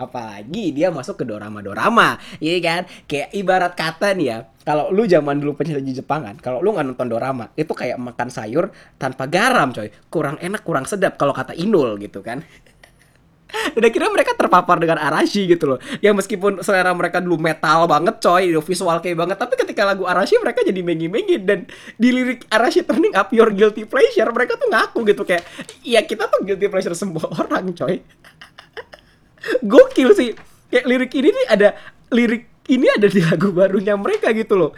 apalagi 0.01 0.73
dia 0.73 0.89
masuk 0.89 1.21
ke 1.21 1.25
dorama-dorama 1.27 2.17
iya 2.41 2.57
kan? 2.59 2.81
Kayak 3.05 3.29
ibarat 3.37 3.73
kata 3.77 4.17
nih 4.17 4.25
ya 4.25 4.37
kalau 4.61 4.93
lu 4.93 5.09
zaman 5.09 5.41
dulu 5.41 5.57
penyanyi 5.57 5.97
Jepangan 5.97 6.37
kalau 6.37 6.61
lu 6.61 6.73
nggak 6.73 6.93
nonton 6.93 7.07
dorama 7.09 7.49
itu 7.57 7.73
kayak 7.73 7.97
makan 7.97 8.29
sayur 8.29 8.69
tanpa 8.97 9.29
garam 9.29 9.73
coy. 9.73 9.89
Kurang 10.09 10.37
enak 10.41 10.61
kurang 10.65 10.85
sedap 10.89 11.17
kalau 11.17 11.33
kata 11.33 11.53
Inul 11.57 11.97
gitu 12.01 12.21
kan. 12.21 12.41
Dan 13.75 13.83
akhirnya 13.83 14.11
mereka 14.11 14.31
terpapar 14.31 14.79
dengan 14.79 14.95
Arashi 14.95 15.43
gitu 15.43 15.75
loh. 15.75 15.79
Yang 15.99 16.23
meskipun 16.23 16.63
selera 16.63 16.95
mereka 16.95 17.19
dulu 17.19 17.35
metal 17.35 17.83
banget 17.83 18.23
coy 18.23 18.55
visual 18.63 18.97
kayak 19.03 19.17
banget 19.17 19.37
tapi 19.37 19.53
ketika 19.59 19.83
lagu 19.83 20.07
Arashi 20.07 20.39
mereka 20.39 20.63
jadi 20.63 20.81
mengi-mengi 20.83 21.35
dan 21.43 21.67
di 21.99 22.09
lirik 22.13 22.47
Arashi 22.47 22.85
turning 22.85 23.11
up 23.17 23.33
your 23.35 23.51
guilty 23.51 23.83
pleasure 23.83 24.29
mereka 24.31 24.55
tuh 24.55 24.69
ngaku 24.71 24.99
gitu 25.09 25.23
kayak 25.27 25.43
ya 25.83 26.03
kita 26.05 26.29
tuh 26.31 26.45
guilty 26.45 26.67
pleasure 26.69 26.95
semua 26.95 27.25
orang 27.39 27.73
coy 27.75 27.99
gokil 29.63 30.09
sih. 30.15 30.33
Kayak 30.71 30.85
lirik 30.87 31.11
ini 31.17 31.29
nih 31.29 31.45
ada 31.51 31.67
lirik 32.11 32.43
ini 32.71 32.87
ada 32.87 33.07
di 33.11 33.21
lagu 33.23 33.51
barunya 33.51 33.95
mereka 33.99 34.31
gitu 34.31 34.55
loh. 34.55 34.71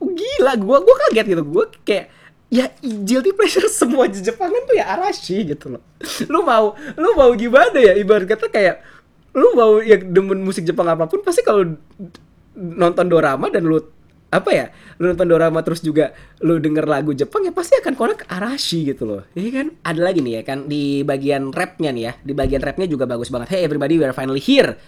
Gila 0.00 0.56
gue 0.56 0.76
gue 0.82 0.96
kaget 1.08 1.26
gitu. 1.36 1.42
Gue 1.46 1.64
kayak 1.84 2.06
ya 2.50 2.66
guilty 2.82 3.30
pleasure 3.32 3.70
semua 3.80 4.10
Jepangan 4.10 4.66
tuh 4.66 4.76
ya 4.76 4.90
Arashi 4.98 5.46
gitu 5.46 5.78
loh. 5.78 5.82
Lu 6.28 6.42
mau 6.42 6.74
lu 6.98 7.08
mau 7.16 7.30
gimana 7.34 7.78
ya? 7.78 7.94
Ibarat 7.96 8.26
kata 8.26 8.50
kayak 8.50 8.82
lu 9.30 9.54
mau 9.54 9.78
ya 9.78 9.94
demen 9.98 10.42
musik 10.42 10.66
Jepang 10.66 10.90
apa 10.90 11.06
pun 11.06 11.22
pasti 11.22 11.46
kalau 11.46 11.78
nonton 12.58 13.06
dorama 13.06 13.46
dan 13.46 13.62
lu 13.62 13.78
apa 14.30 14.50
ya 14.54 14.66
lu 15.02 15.10
nonton 15.10 15.26
drama 15.26 15.58
terus 15.66 15.82
juga 15.82 16.14
lu 16.38 16.62
denger 16.62 16.86
lagu 16.86 17.10
Jepang 17.10 17.42
ya 17.42 17.50
pasti 17.50 17.74
akan 17.82 17.98
konek 17.98 18.30
Arashi 18.30 18.86
gitu 18.86 19.02
loh 19.02 19.22
iya 19.34 19.50
kan 19.50 19.66
ada 19.82 20.00
lagi 20.00 20.22
nih 20.22 20.40
ya 20.40 20.42
kan 20.46 20.70
di 20.70 21.02
bagian 21.02 21.50
rapnya 21.50 21.90
nih 21.90 22.02
ya 22.06 22.12
di 22.22 22.32
bagian 22.32 22.62
rapnya 22.62 22.86
juga 22.86 23.10
bagus 23.10 23.26
banget 23.26 23.58
hey 23.58 23.66
everybody 23.66 23.98
we 23.98 24.06
are 24.06 24.14
finally 24.14 24.38
here 24.38 24.78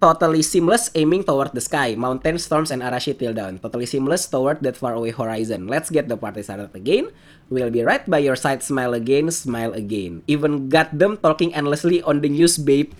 totally 0.00 0.40
seamless 0.40 0.88
aiming 0.96 1.22
toward 1.24 1.52
the 1.52 1.60
sky, 1.60 1.94
mountain 1.94 2.40
storms 2.40 2.72
and 2.72 2.80
Arashi 2.80 3.12
till 3.12 3.36
down. 3.36 3.60
Totally 3.60 3.84
seamless 3.84 4.26
toward 4.28 4.60
that 4.64 4.76
far 4.76 4.96
away 4.96 5.12
horizon. 5.12 5.68
Let's 5.68 5.92
get 5.92 6.08
the 6.08 6.16
party 6.16 6.42
started 6.42 6.72
again. 6.72 7.12
We'll 7.52 7.70
be 7.70 7.84
right 7.84 8.02
by 8.08 8.24
your 8.24 8.34
side, 8.34 8.64
smile 8.64 8.96
again, 8.96 9.30
smile 9.30 9.76
again. 9.76 10.24
Even 10.26 10.68
got 10.68 10.90
them 10.96 11.20
talking 11.20 11.54
endlessly 11.54 12.02
on 12.02 12.24
the 12.24 12.30
news, 12.32 12.58
babe 12.58 12.90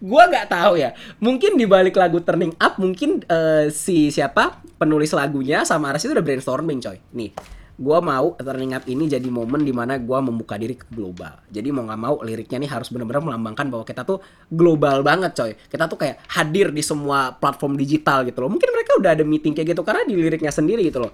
gua 0.00 0.28
nggak 0.28 0.46
tahu 0.50 0.80
ya. 0.80 0.96
Mungkin 1.20 1.56
di 1.56 1.64
balik 1.68 1.96
lagu 1.96 2.20
Turning 2.22 2.56
Up 2.56 2.76
mungkin 2.80 3.20
uh, 3.26 3.68
si 3.68 4.08
siapa 4.14 4.62
penulis 4.80 5.12
lagunya 5.12 5.62
sama 5.68 5.92
Aras 5.92 6.04
itu 6.04 6.12
udah 6.16 6.24
brainstorming 6.24 6.80
coy. 6.80 6.98
Nih, 7.16 7.30
gua 7.76 8.00
mau 8.00 8.36
Turning 8.40 8.72
Up 8.76 8.84
ini 8.88 9.06
jadi 9.08 9.28
momen 9.28 9.62
di 9.62 9.70
mana 9.70 10.00
gua 10.00 10.24
membuka 10.24 10.56
diri 10.56 10.74
ke 10.74 10.88
global. 10.88 11.44
Jadi 11.52 11.68
mau 11.70 11.84
nggak 11.84 12.00
mau 12.00 12.16
liriknya 12.24 12.58
nih 12.64 12.70
harus 12.72 12.88
benar-benar 12.88 13.22
melambangkan 13.26 13.66
bahwa 13.68 13.84
kita 13.84 14.02
tuh 14.08 14.24
global 14.48 15.04
banget 15.04 15.36
coy. 15.36 15.52
Kita 15.56 15.84
tuh 15.86 15.98
kayak 16.00 16.24
hadir 16.32 16.72
di 16.72 16.80
semua 16.80 17.36
platform 17.36 17.76
digital 17.76 18.24
gitu 18.24 18.40
loh. 18.42 18.50
Mungkin 18.50 18.68
mereka 18.72 18.96
udah 18.96 19.10
ada 19.12 19.24
meeting 19.26 19.52
kayak 19.52 19.76
gitu 19.76 19.82
karena 19.84 20.08
di 20.08 20.16
liriknya 20.16 20.50
sendiri 20.54 20.86
gitu 20.88 21.04
loh. 21.04 21.12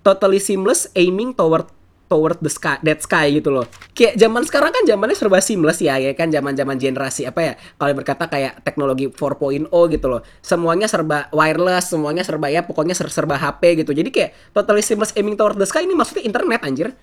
Totally 0.00 0.40
seamless 0.40 0.88
aiming 0.96 1.36
toward 1.36 1.68
toward 2.10 2.42
the 2.42 2.50
sky, 2.50 2.74
that 2.82 2.98
sky 2.98 3.30
gitu 3.30 3.54
loh. 3.54 3.70
Kayak 3.94 4.18
zaman 4.18 4.42
sekarang 4.42 4.74
kan 4.74 4.82
zamannya 4.82 5.14
serba 5.14 5.38
seamless 5.38 5.78
ya, 5.78 5.94
ya 6.02 6.10
kan 6.18 6.26
zaman-zaman 6.26 6.74
generasi 6.74 7.22
apa 7.22 7.40
ya? 7.40 7.52
Kalau 7.78 7.94
berkata 7.94 8.26
kayak 8.26 8.66
teknologi 8.66 9.06
4.0 9.06 9.70
gitu 9.70 10.06
loh. 10.10 10.26
Semuanya 10.42 10.90
serba 10.90 11.30
wireless, 11.30 11.94
semuanya 11.94 12.26
serba 12.26 12.50
ya 12.50 12.66
pokoknya 12.66 12.98
ser 12.98 13.06
serba 13.14 13.38
HP 13.38 13.86
gitu. 13.86 13.94
Jadi 13.94 14.10
kayak 14.10 14.34
totally 14.50 14.82
seamless 14.82 15.14
aiming 15.14 15.38
toward 15.38 15.54
the 15.54 15.64
sky 15.70 15.86
ini 15.86 15.94
maksudnya 15.94 16.26
internet 16.26 16.66
anjir. 16.66 16.90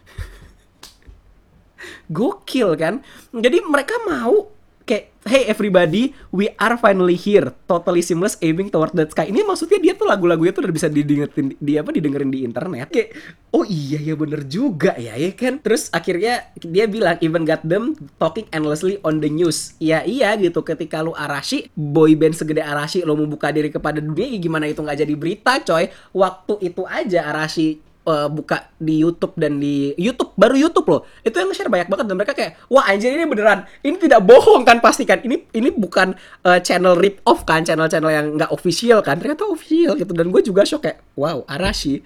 Gokil 2.11 2.75
kan? 2.75 2.99
Jadi 3.31 3.63
mereka 3.63 3.95
mau 4.03 4.56
kayak 4.87 5.11
hey 5.27 5.43
everybody 5.51 6.15
we 6.31 6.47
are 6.55 6.79
finally 6.79 7.19
here. 7.19 7.51
Totally 7.67 7.99
seamless 7.99 8.39
aiming 8.39 8.71
toward 8.71 8.95
that 8.95 9.11
sky. 9.11 9.27
Ini 9.27 9.43
maksudnya 9.43 9.83
dia 9.83 9.93
tuh 9.93 10.07
lagu-lagunya 10.07 10.55
tuh 10.55 10.63
udah 10.63 10.73
bisa 10.73 10.87
didengerin 10.87 11.53
di 11.59 11.75
apa 11.75 11.91
didengerin 11.91 12.31
di 12.31 12.47
internet. 12.47 12.87
Kayak 12.87 13.11
oh 13.51 13.67
iya 13.67 13.99
ya 13.99 14.15
bener 14.15 14.47
juga 14.47 14.95
ya 14.95 15.19
ya 15.19 15.35
kan? 15.35 15.59
Terus 15.59 15.91
akhirnya 15.91 16.47
dia 16.63 16.87
bilang 16.87 17.19
even 17.19 17.43
got 17.43 17.59
them 17.67 17.99
talking 18.15 18.47
endlessly 18.55 19.03
on 19.03 19.19
the 19.19 19.27
news. 19.27 19.75
Ya 19.83 20.07
iya 20.07 20.31
gitu 20.39 20.63
ketika 20.63 21.03
lu 21.03 21.11
Arashi 21.11 21.67
boy 21.75 22.15
band 22.15 22.39
segede 22.39 22.63
Arashi 22.63 23.03
lo 23.03 23.19
membuka 23.19 23.51
diri 23.51 23.67
kepada 23.67 23.99
dunia 23.99 24.31
ya 24.31 24.39
gimana 24.39 24.71
itu 24.71 24.79
nggak 24.79 25.03
jadi 25.03 25.13
berita 25.19 25.53
coy? 25.67 25.91
Waktu 26.15 26.71
itu 26.71 26.87
aja 26.87 27.27
Arashi 27.27 27.83
uh, 28.07 28.27
buka 28.31 28.71
di 28.79 29.03
YouTube 29.03 29.35
dan 29.35 29.59
di 29.59 29.91
YouTube 29.99 30.31
baru 30.39 30.55
YouTube 30.55 30.87
loh. 30.87 31.01
Itu 31.21 31.37
yang 31.37 31.51
share 31.51 31.67
banyak 31.67 31.91
banget 31.91 32.05
dan 32.07 32.15
mereka 32.15 32.33
kayak 32.33 32.55
wah 32.71 32.87
anjir 32.87 33.11
ini 33.11 33.27
beneran. 33.27 33.67
Ini 33.83 33.99
tidak 33.99 34.23
bohong 34.23 34.63
kan 34.63 34.79
pastikan. 34.79 35.19
Ini 35.19 35.51
ini 35.51 35.69
bukan 35.75 36.15
uh, 36.47 36.59
channel 36.63 36.95
rip 36.95 37.19
off 37.27 37.43
kan 37.43 37.67
channel-channel 37.67 38.09
yang 38.09 38.25
nggak 38.39 38.49
official 38.49 39.03
kan. 39.03 39.19
Ternyata 39.19 39.43
official 39.45 39.99
gitu. 39.99 40.15
Dan 40.15 40.31
gue 40.31 40.41
juga 40.41 40.63
shock 40.63 40.87
kayak 40.87 41.03
wow 41.19 41.43
Arashi. 41.45 41.99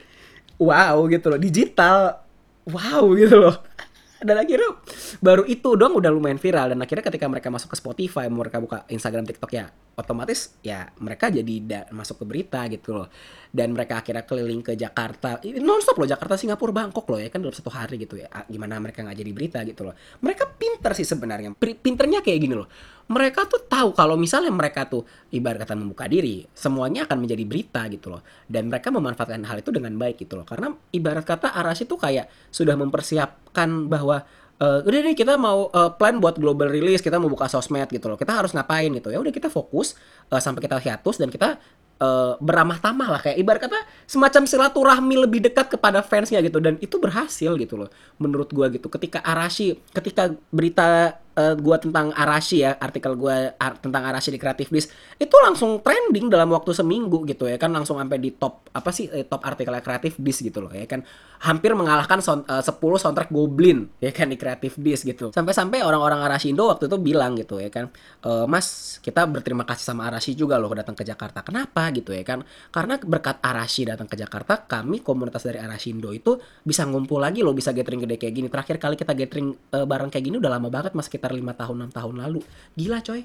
Wow 0.58 1.06
gitu 1.08 1.30
loh. 1.30 1.40
Digital. 1.40 2.26
Wow 2.66 3.14
gitu 3.14 3.38
loh. 3.38 3.56
Dan 4.28 4.38
akhirnya 4.38 4.78
baru 5.18 5.50
itu 5.50 5.74
dong 5.78 5.98
udah 5.98 6.10
lumayan 6.10 6.42
viral. 6.42 6.74
Dan 6.74 6.82
akhirnya 6.82 7.06
ketika 7.06 7.26
mereka 7.30 7.54
masuk 7.54 7.74
ke 7.74 7.78
Spotify 7.78 8.26
mereka 8.30 8.58
buka 8.58 8.86
Instagram 8.90 9.26
TikTok 9.30 9.54
ya 9.54 9.70
otomatis 9.92 10.56
ya 10.64 10.88
mereka 11.04 11.28
jadi 11.28 11.86
masuk 11.92 12.24
ke 12.24 12.26
berita 12.26 12.64
gitu 12.72 12.98
loh 12.98 13.08
dan 13.52 13.76
mereka 13.76 14.00
akhirnya 14.00 14.24
keliling 14.24 14.64
ke 14.64 14.80
Jakarta. 14.80 15.44
Nonstop 15.44 16.00
loh 16.00 16.08
Jakarta 16.08 16.40
Singapura 16.40 16.72
Bangkok 16.72 17.04
loh 17.12 17.20
ya. 17.20 17.28
Kan 17.28 17.44
dalam 17.44 17.52
satu 17.52 17.68
hari 17.68 18.00
gitu 18.00 18.16
ya. 18.16 18.32
Gimana 18.48 18.80
mereka 18.80 19.04
nggak 19.04 19.20
jadi 19.20 19.32
berita 19.36 19.60
gitu 19.68 19.92
loh. 19.92 19.96
Mereka 20.24 20.56
pinter 20.56 20.92
sih 20.96 21.04
sebenarnya. 21.04 21.52
Pinternya 21.60 22.24
kayak 22.24 22.40
gini 22.40 22.56
loh. 22.56 22.72
Mereka 23.12 23.44
tuh 23.52 23.68
tahu 23.68 23.92
kalau 23.92 24.16
misalnya 24.16 24.56
mereka 24.56 24.88
tuh 24.88 25.04
ibarat 25.36 25.68
kata 25.68 25.76
membuka 25.76 26.08
diri 26.08 26.48
semuanya 26.56 27.04
akan 27.04 27.28
menjadi 27.28 27.44
berita 27.44 27.82
gitu 27.92 28.08
loh. 28.08 28.24
Dan 28.48 28.72
mereka 28.72 28.88
memanfaatkan 28.88 29.44
hal 29.44 29.60
itu 29.60 29.70
dengan 29.76 30.00
baik 30.00 30.24
gitu 30.24 30.40
loh. 30.40 30.48
Karena 30.48 30.72
ibarat 30.96 31.28
kata 31.28 31.52
Arashi 31.52 31.84
tuh 31.84 32.00
kayak 32.00 32.32
sudah 32.56 32.80
mempersiapkan 32.80 33.92
bahwa 33.92 34.24
uh, 34.64 34.80
udah 34.88 35.00
deh 35.12 35.18
kita 35.18 35.36
mau 35.36 35.68
uh, 35.74 35.92
plan 35.92 36.22
buat 36.22 36.38
global 36.38 36.70
release 36.70 37.02
kita 37.04 37.18
mau 37.20 37.28
buka 37.28 37.52
sosmed 37.52 37.92
gitu 37.92 38.08
loh. 38.08 38.16
Kita 38.16 38.32
harus 38.32 38.56
ngapain 38.56 38.88
gitu. 38.94 39.12
Ya 39.12 39.20
udah 39.20 39.34
kita 39.34 39.52
fokus 39.52 40.00
uh, 40.32 40.40
sampai 40.40 40.64
kita 40.64 40.80
hiatus 40.80 41.20
dan 41.20 41.28
kita 41.28 41.58
uh, 42.02 42.36
beramah 42.42 42.82
tamah 42.82 43.08
lah. 43.08 43.22
Kayak 43.22 43.38
ibarat 43.38 43.62
kata 43.70 43.80
semacam 44.10 44.44
silaturahmi 44.50 45.16
lebih 45.22 45.40
dekat 45.46 45.78
kepada 45.78 46.02
fansnya 46.02 46.42
gitu. 46.42 46.58
Dan 46.58 46.82
itu 46.82 46.98
berhasil 46.98 47.54
gitu 47.56 47.78
loh 47.78 47.90
menurut 48.18 48.50
gua 48.50 48.68
gitu. 48.74 48.90
Ketika 48.90 49.22
Arashi 49.22 49.78
ketika 49.94 50.34
berita 50.50 51.22
uh, 51.38 51.56
gua 51.60 51.78
tentang 51.80 52.12
Arashi 52.12 52.64
ya 52.64 52.76
artikel 52.76 53.16
gua 53.16 53.56
ar 53.56 53.80
tentang 53.80 54.04
Arashi 54.04 54.32
di 54.32 54.40
Creative 54.40 54.72
List 54.72 54.92
itu 55.20 55.36
langsung 55.44 55.80
trending 55.80 56.28
dalam 56.28 56.52
waktu 56.52 56.76
seminggu 56.76 57.24
gitu 57.28 57.48
ya 57.48 57.56
kan 57.56 57.72
langsung 57.72 58.00
sampai 58.00 58.18
di 58.20 58.34
top 58.36 58.68
apa 58.72 58.90
sih 58.92 59.08
eh, 59.12 59.28
top 59.28 59.44
artikel 59.44 59.76
Creative 59.80 60.16
List 60.24 60.40
gitu 60.44 60.60
loh 60.64 60.72
ya 60.72 60.88
kan. 60.88 61.04
Hampir 61.42 61.74
mengalahkan 61.74 62.22
son, 62.22 62.46
uh, 62.46 62.62
10 62.62 62.78
soundtrack 63.02 63.34
Goblin 63.34 63.90
ya 63.98 64.14
kan 64.14 64.30
di 64.30 64.38
Creative 64.38 64.78
List 64.78 65.10
gitu. 65.10 65.34
Sampai-sampai 65.34 65.82
orang-orang 65.82 66.22
Arashindo 66.22 66.70
waktu 66.70 66.86
itu 66.86 66.98
bilang 67.02 67.34
gitu 67.34 67.58
ya 67.58 67.74
kan 67.74 67.90
e, 68.22 68.46
Mas 68.46 68.98
kita 69.02 69.26
berterima 69.26 69.66
kasih 69.66 69.90
sama 69.90 70.06
Arashi 70.06 70.38
juga 70.38 70.62
loh 70.62 70.70
datang 70.72 70.94
ke 70.94 71.02
Jakarta. 71.02 71.42
Kenapa 71.42 71.90
gitu 71.92 72.14
ya 72.14 72.22
kan? 72.22 72.46
Karena 72.70 73.02
berkat 73.02 73.42
Arashi 73.42 73.90
datang 73.90 74.06
ke 74.06 74.14
Jakarta 74.14 74.62
kami 74.70 75.02
komunitas 75.02 75.42
dari 75.42 75.58
Arashindo 75.58 76.14
itu 76.14 76.38
bisa 76.62 76.86
ngumpul 76.86 77.18
lagi 77.18 77.42
loh 77.42 77.58
bisa 77.58 77.74
gathering 77.74 78.06
gede 78.06 78.22
kayak 78.22 78.34
gini. 78.38 78.48
Terakhir 78.48 78.78
kali 78.78 78.96
kita 78.96 79.14
gathering 79.18 79.58
uh, 79.74 79.86
bareng 79.90 80.14
kayak 80.14 80.26
gini 80.30 80.38
udah 80.38 80.52
lama 80.52 80.70
banget 80.70 80.94
mas 80.94 81.10
sekitar 81.22 81.38
lima 81.38 81.54
tahun 81.54 81.86
enam 81.86 81.92
tahun 81.94 82.16
lalu. 82.18 82.42
Gila 82.74 83.06
coy. 83.06 83.22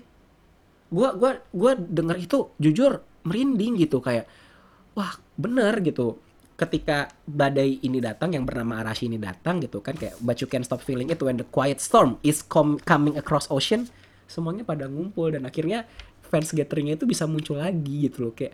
Gua 0.92 1.16
gua 1.16 1.40
gua 1.56 1.72
denger 1.72 2.16
itu 2.20 2.38
jujur 2.60 3.00
merinding 3.24 3.80
gitu 3.80 4.04
kayak 4.04 4.28
wah 4.92 5.16
bener 5.40 5.80
gitu. 5.80 6.20
Ketika 6.60 7.08
badai 7.24 7.80
ini 7.80 8.00
datang 8.00 8.36
yang 8.36 8.44
bernama 8.44 8.84
Arashi 8.84 9.08
ini 9.08 9.16
datang 9.16 9.64
gitu 9.64 9.80
kan 9.80 9.96
kayak 9.96 10.20
but 10.20 10.36
you 10.44 10.48
can 10.48 10.60
stop 10.60 10.84
feeling 10.84 11.08
it 11.08 11.20
when 11.24 11.40
the 11.40 11.48
quiet 11.48 11.80
storm 11.80 12.20
is 12.20 12.44
com 12.44 12.76
coming 12.84 13.16
across 13.16 13.48
ocean. 13.48 13.88
Semuanya 14.28 14.68
pada 14.68 14.84
ngumpul 14.84 15.32
dan 15.32 15.48
akhirnya 15.48 15.88
fans 16.28 16.52
gatheringnya 16.52 17.00
itu 17.00 17.08
bisa 17.08 17.24
muncul 17.24 17.56
lagi 17.56 18.10
gitu 18.10 18.28
loh 18.28 18.34
kayak 18.34 18.52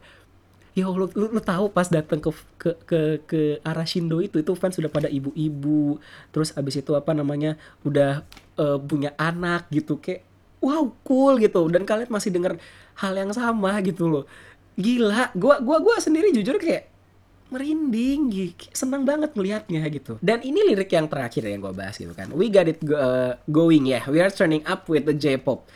ya 0.73 0.89
lu, 0.89 1.05
lu, 1.13 1.29
lu 1.29 1.41
tahu 1.41 1.69
pas 1.69 1.85
datang 1.89 2.21
ke 2.21 2.33
ke 2.57 2.71
ke 2.89 3.01
ke 3.29 3.41
arah 3.61 3.85
Shindo 3.85 4.25
itu 4.25 4.41
itu 4.41 4.53
fans 4.57 4.77
sudah 4.77 4.89
pada 4.89 5.09
ibu-ibu 5.09 6.01
terus 6.33 6.57
abis 6.57 6.81
itu 6.81 6.97
apa 6.97 7.13
namanya 7.13 7.61
udah 7.85 8.25
uh, 8.59 8.79
punya 8.81 9.15
anak 9.21 9.69
gitu 9.73 10.01
kayak 10.01 10.25
wow 10.61 10.89
cool 11.05 11.37
gitu. 11.39 11.69
Dan 11.69 11.87
kalian 11.87 12.11
masih 12.11 12.31
dengar 12.35 12.57
hal 12.99 13.13
yang 13.17 13.33
sama 13.33 13.79
gitu 13.85 14.09
loh. 14.09 14.25
Gila 14.77 15.33
gua 15.37 15.61
gua 15.61 15.79
gua 15.81 15.97
sendiri 16.01 16.33
jujur 16.33 16.57
kayak 16.57 16.93
merinding 17.53 18.33
gitu. 18.33 18.65
senang 18.73 19.05
banget 19.05 19.37
melihatnya 19.37 19.85
gitu. 19.93 20.17
Dan 20.25 20.41
ini 20.41 20.65
lirik 20.73 20.89
yang 20.89 21.05
terakhir 21.05 21.45
yang 21.45 21.61
gue 21.61 21.77
bahas 21.77 22.01
gitu 22.01 22.17
kan. 22.17 22.33
We 22.33 22.49
got 22.49 22.65
it 22.65 22.81
go, 22.81 22.97
uh, 22.97 23.37
going 23.45 23.85
ya 23.85 24.01
yeah. 24.01 24.05
we 24.09 24.25
are 24.25 24.33
turning 24.33 24.65
up 24.65 24.89
with 24.89 25.05
the 25.05 25.13
J-pop. 25.13 25.69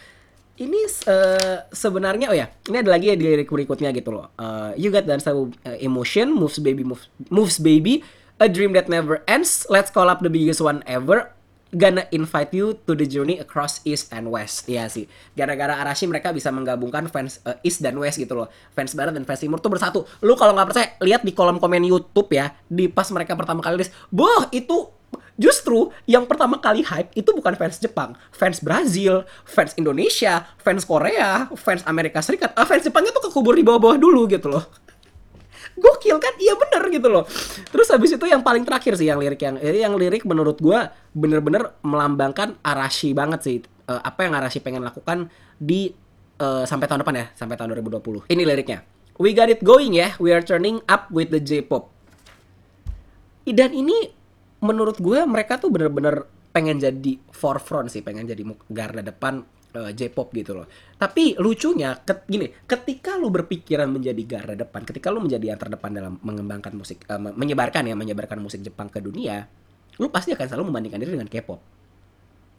Ini 0.57 0.89
uh, 1.05 1.69
sebenarnya 1.69 2.33
oh 2.33 2.37
ya 2.37 2.49
ini 2.73 2.81
ada 2.81 2.89
lagi 2.97 3.13
ya 3.13 3.17
di 3.21 3.29
lirik 3.29 3.53
berikutnya 3.53 3.93
gitu 3.93 4.09
loh. 4.09 4.33
Uh, 4.41 4.73
you 4.81 4.89
got 4.89 5.05
dance 5.05 5.29
uh, 5.29 5.53
emotion 5.77 6.33
moves 6.33 6.57
baby 6.57 6.81
moves, 6.81 7.13
moves 7.29 7.61
baby 7.61 8.01
a 8.41 8.49
dream 8.49 8.73
that 8.73 8.89
never 8.89 9.21
ends. 9.29 9.69
Let's 9.69 9.93
call 9.93 10.09
up 10.09 10.25
the 10.25 10.33
biggest 10.33 10.65
one 10.65 10.81
ever 10.89 11.36
gonna 11.75 12.07
invite 12.15 12.55
you 12.55 12.79
to 12.87 12.95
the 12.95 13.07
journey 13.07 13.43
across 13.43 13.83
east 13.83 14.13
and 14.15 14.31
west. 14.31 14.67
Iya 14.71 14.87
sih. 14.87 15.11
Gara-gara 15.35 15.79
Arashi 15.83 16.07
mereka 16.07 16.31
bisa 16.31 16.55
menggabungkan 16.55 17.11
fans 17.11 17.43
uh, 17.43 17.59
east 17.67 17.83
dan 17.83 17.99
west 17.99 18.21
gitu 18.21 18.39
loh. 18.39 18.49
Fans 18.77 18.95
barat 18.95 19.15
dan 19.17 19.27
fans 19.27 19.43
timur 19.43 19.59
tuh 19.59 19.73
bersatu. 19.73 20.07
Lu 20.23 20.39
kalau 20.39 20.55
nggak 20.55 20.69
percaya 20.71 20.89
lihat 21.03 21.27
di 21.27 21.35
kolom 21.35 21.59
komen 21.59 21.83
YouTube 21.83 22.31
ya 22.31 22.55
di 22.71 22.87
pas 22.87 23.09
mereka 23.11 23.35
pertama 23.35 23.63
kali 23.65 23.83
rilis. 23.83 23.91
Boh 24.11 24.47
itu 24.55 24.97
Justru 25.37 25.93
yang 26.09 26.25
pertama 26.25 26.57
kali 26.57 26.81
hype 26.81 27.13
itu 27.13 27.29
bukan 27.29 27.53
fans 27.61 27.77
Jepang, 27.77 28.17
fans 28.33 28.65
Brazil, 28.65 29.29
fans 29.45 29.77
Indonesia, 29.77 30.49
fans 30.57 30.89
Korea, 30.89 31.53
fans 31.61 31.85
Amerika 31.85 32.25
Serikat. 32.25 32.57
Ah, 32.57 32.65
fans 32.65 32.89
Jepangnya 32.89 33.13
tuh 33.13 33.29
kekubur 33.29 33.53
di 33.53 33.61
bawah-bawah 33.61 34.01
dulu 34.01 34.25
gitu 34.33 34.49
loh. 34.49 34.65
Gokil 35.77 36.17
kan? 36.17 36.35
Iya 36.41 36.57
bener 36.57 36.83
gitu 36.89 37.09
loh. 37.13 37.25
Terus 37.69 37.89
habis 37.93 38.17
itu 38.17 38.25
yang 38.25 38.41
paling 38.41 38.65
terakhir 38.65 38.97
sih 38.97 39.09
yang 39.09 39.21
lirik 39.21 39.41
yang 39.41 39.57
eh, 39.61 39.85
yang 39.85 39.93
lirik 39.95 40.25
menurut 40.25 40.57
gua 40.61 40.93
bener-bener 41.13 41.77
melambangkan 41.85 42.57
Arashi 42.65 43.13
banget 43.13 43.41
sih. 43.45 43.57
Uh, 43.87 44.03
apa 44.03 44.27
yang 44.27 44.35
Arashi 44.35 44.59
pengen 44.59 44.83
lakukan 44.83 45.31
di 45.61 45.95
uh, 46.43 46.65
sampai 46.67 46.91
tahun 46.91 47.07
depan 47.07 47.15
ya, 47.15 47.27
sampai 47.37 47.55
tahun 47.55 47.77
2020. 47.79 48.27
Ini 48.27 48.43
liriknya. 48.43 48.83
We 49.17 49.33
got 49.33 49.49
it 49.49 49.65
going 49.65 49.97
ya. 49.97 50.13
We 50.21 50.35
are 50.35 50.45
turning 50.45 50.85
up 50.91 51.09
with 51.09 51.33
the 51.33 51.41
J-pop. 51.41 51.89
Dan 53.47 53.73
ini 53.73 54.11
menurut 54.61 54.99
gue 54.99 55.23
mereka 55.25 55.57
tuh 55.57 55.71
bener-bener 55.71 56.27
pengen 56.51 56.81
jadi 56.81 57.21
forefront 57.31 57.93
sih, 57.93 58.01
pengen 58.01 58.27
jadi 58.27 58.43
garda 58.73 59.05
depan 59.05 59.45
uh, 59.77 59.93
J-pop 59.93 60.33
gitu 60.33 60.57
loh. 60.57 60.67
Tapi 60.97 61.37
lucunya, 61.37 61.93
ket, 62.01 62.25
gini, 62.25 62.49
ketika 62.65 63.21
lu 63.21 63.29
berpikiran 63.29 63.87
menjadi 63.93 64.23
garda 64.25 64.57
depan, 64.57 64.89
ketika 64.89 65.13
lu 65.13 65.21
menjadi 65.21 65.53
yang 65.53 65.61
terdepan 65.61 65.93
dalam 65.93 66.17
mengembangkan 66.25 66.73
musik, 66.73 67.05
uh, 67.13 67.21
menyebarkan 67.21 67.85
ya, 67.85 67.93
menyebarkan 67.93 68.41
musik 68.41 68.65
Jepang 68.65 68.89
ke 68.89 69.05
dunia, 69.05 69.45
lu 70.01 70.09
pasti 70.09 70.33
akan 70.33 70.47
selalu 70.49 70.73
membandingkan 70.73 70.99
diri 71.05 71.13
dengan 71.13 71.29
K-pop, 71.29 71.61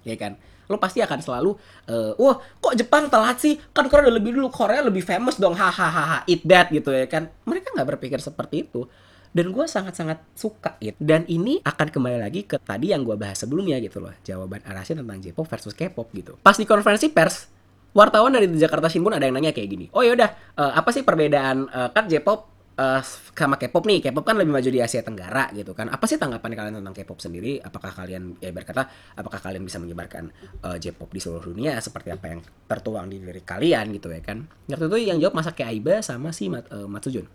ya 0.06 0.14
kan? 0.14 0.38
Lu 0.70 0.78
pasti 0.78 1.02
akan 1.02 1.20
selalu, 1.24 1.58
uh, 1.90 2.14
wah 2.22 2.38
kok 2.62 2.78
Jepang 2.78 3.10
telat 3.10 3.42
sih? 3.42 3.58
Kan 3.74 3.90
Korea 3.90 4.12
udah 4.12 4.16
lebih 4.22 4.38
dulu, 4.38 4.54
Korea 4.54 4.86
lebih 4.86 5.02
famous 5.02 5.42
dong, 5.42 5.58
hahaha, 5.58 6.28
eat 6.30 6.46
that 6.46 6.70
gitu 6.70 6.94
ya 6.94 7.10
kan? 7.10 7.32
Mereka 7.50 7.74
nggak 7.74 7.98
berpikir 7.98 8.22
seperti 8.22 8.70
itu 8.70 8.86
dan 9.32 9.52
gue 9.52 9.66
sangat-sangat 9.66 10.20
suka 10.36 10.76
gitu 10.80 10.98
dan 11.00 11.24
ini 11.28 11.60
akan 11.64 11.88
kembali 11.92 12.18
lagi 12.22 12.46
ke 12.46 12.60
tadi 12.62 12.92
yang 12.92 13.04
gue 13.04 13.16
bahas 13.16 13.40
sebelumnya 13.40 13.80
gitu 13.80 14.04
loh 14.04 14.14
jawaban 14.24 14.64
Arashi 14.64 14.96
tentang 14.96 15.20
J-pop 15.20 15.48
versus 15.48 15.74
K-pop 15.76 16.08
gitu 16.16 16.40
pas 16.40 16.56
di 16.56 16.64
konferensi 16.64 17.12
pers 17.12 17.50
wartawan 17.92 18.36
dari 18.36 18.48
Jakarta 18.54 18.88
Shimbun 18.92 19.16
ada 19.16 19.26
yang 19.26 19.36
nanya 19.36 19.52
kayak 19.52 19.70
gini 19.70 19.86
oh 19.92 20.04
yaudah 20.04 20.30
uh, 20.60 20.76
apa 20.78 20.90
sih 20.94 21.02
perbedaan 21.02 21.68
uh, 21.72 21.90
kan 21.92 22.06
J-pop 22.06 22.58
uh, 22.78 23.02
sama 23.34 23.58
K-pop 23.58 23.84
nih, 23.84 24.00
K-pop 24.00 24.24
kan 24.24 24.38
lebih 24.38 24.54
maju 24.54 24.70
di 24.70 24.80
Asia 24.80 25.02
Tenggara 25.02 25.50
gitu 25.52 25.74
kan. 25.74 25.90
Apa 25.90 26.06
sih 26.06 26.16
tanggapan 26.16 26.54
kalian 26.54 26.76
tentang 26.80 26.96
K-pop 26.96 27.20
sendiri? 27.20 27.60
Apakah 27.60 27.92
kalian 27.92 28.38
ya 28.40 28.54
berkata 28.54 28.88
apakah 29.18 29.42
kalian 29.42 29.66
bisa 29.66 29.82
menyebarkan 29.82 30.30
uh, 30.64 30.78
J-pop 30.78 31.10
di 31.12 31.20
seluruh 31.20 31.52
dunia 31.52 31.76
seperti 31.82 32.14
apa 32.14 32.26
yang 32.32 32.40
tertuang 32.70 33.10
di 33.10 33.18
diri 33.20 33.42
kalian 33.42 33.92
gitu 33.98 34.14
ya 34.14 34.22
kan? 34.22 34.46
Waktu 34.70 34.86
itu 34.88 34.98
yang 35.10 35.18
jawab 35.20 35.36
masa 35.36 35.52
kayak 35.52 35.70
Aiba 35.74 35.96
sama 36.06 36.30
si 36.32 36.48
Mat, 36.48 36.70
uh, 36.70 36.86
Matsujun. 36.86 37.26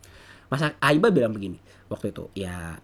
Masa 0.52 0.76
Aiba 0.85 1.09
bilang 1.09 1.32
begini 1.32 1.56
waktu 1.88 2.12
itu, 2.12 2.28
ya 2.37 2.76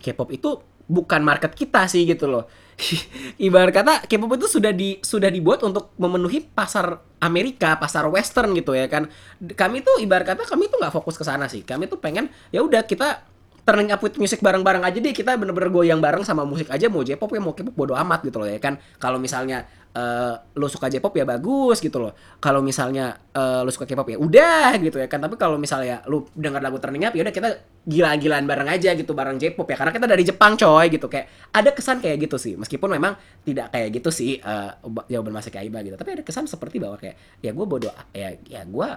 K-pop 0.00 0.32
itu 0.32 0.64
bukan 0.90 1.20
market 1.22 1.52
kita 1.52 1.84
sih 1.86 2.08
gitu 2.08 2.26
loh. 2.26 2.48
Ibarat 3.46 3.70
kata 3.76 3.94
K-pop 4.08 4.40
itu 4.40 4.48
sudah 4.48 4.72
di 4.72 4.96
sudah 5.04 5.28
dibuat 5.28 5.60
untuk 5.60 5.92
memenuhi 6.00 6.40
pasar 6.40 7.04
Amerika, 7.20 7.76
pasar 7.76 8.08
Western 8.08 8.56
gitu 8.56 8.72
ya 8.72 8.88
kan. 8.88 9.12
Kami 9.38 9.84
tuh 9.84 10.00
ibarat 10.00 10.34
kata 10.34 10.48
kami 10.48 10.72
tuh 10.72 10.80
nggak 10.80 10.96
fokus 10.96 11.20
ke 11.20 11.24
sana 11.28 11.46
sih. 11.46 11.62
Kami 11.62 11.86
tuh 11.86 12.00
pengen 12.00 12.32
ya 12.50 12.64
udah 12.64 12.88
kita 12.88 13.29
turning 13.66 13.90
up 13.92 14.00
with 14.00 14.16
music 14.16 14.40
bareng-bareng 14.40 14.82
aja 14.82 14.98
deh 14.98 15.14
kita 15.14 15.36
bener-bener 15.36 15.70
goyang 15.70 16.00
bareng 16.00 16.24
sama 16.24 16.42
musik 16.46 16.68
aja 16.68 16.86
mau 16.88 17.04
J-pop 17.04 17.30
ya 17.32 17.40
mau 17.40 17.52
K-pop 17.56 17.74
bodo 17.74 17.94
amat 17.96 18.24
gitu 18.24 18.40
loh 18.40 18.48
ya 18.48 18.58
kan 18.58 18.80
kalau 18.98 19.20
misalnya 19.20 19.68
uh, 19.94 20.34
lo 20.56 20.66
suka 20.70 20.86
J-pop 20.90 21.14
ya 21.14 21.24
bagus 21.26 21.82
gitu 21.82 21.98
loh. 21.98 22.12
Kalau 22.38 22.62
misalnya 22.62 23.18
uh, 23.34 23.62
lo 23.66 23.70
suka 23.72 23.86
K-pop 23.86 24.06
ya 24.14 24.18
udah 24.20 24.76
gitu 24.78 24.98
ya 25.00 25.08
kan. 25.10 25.22
Tapi 25.22 25.34
kalau 25.38 25.56
misalnya 25.58 26.02
lo 26.06 26.30
dengar 26.34 26.62
lagu 26.62 26.78
Turning 26.78 27.06
Up 27.06 27.14
ya 27.14 27.22
udah 27.26 27.34
kita 27.34 27.48
gila-gilaan 27.80 28.44
bareng 28.44 28.68
aja 28.68 28.92
gitu 28.94 29.16
bareng 29.16 29.40
J-pop 29.40 29.66
ya 29.66 29.76
karena 29.80 29.92
kita 29.94 30.06
dari 30.06 30.22
Jepang 30.22 30.52
coy 30.54 30.86
gitu 30.92 31.06
kayak 31.08 31.26
ada 31.54 31.70
kesan 31.74 31.98
kayak 32.02 32.16
gitu 32.28 32.36
sih. 32.38 32.54
Meskipun 32.54 32.88
memang 32.90 33.16
tidak 33.42 33.72
kayak 33.74 33.88
gitu 34.00 34.10
sih 34.12 34.38
uh, 34.42 34.76
jawaban 35.10 35.34
kayak 35.40 35.64
Iba 35.66 35.78
gitu. 35.82 35.96
Tapi 35.98 36.10
ada 36.20 36.22
kesan 36.22 36.44
seperti 36.46 36.78
bahwa 36.78 36.96
kayak 37.00 37.42
ya 37.42 37.50
gue 37.50 37.66
bodoh 37.66 37.92
ya 38.14 38.36
ya 38.46 38.62
gue 38.66 38.88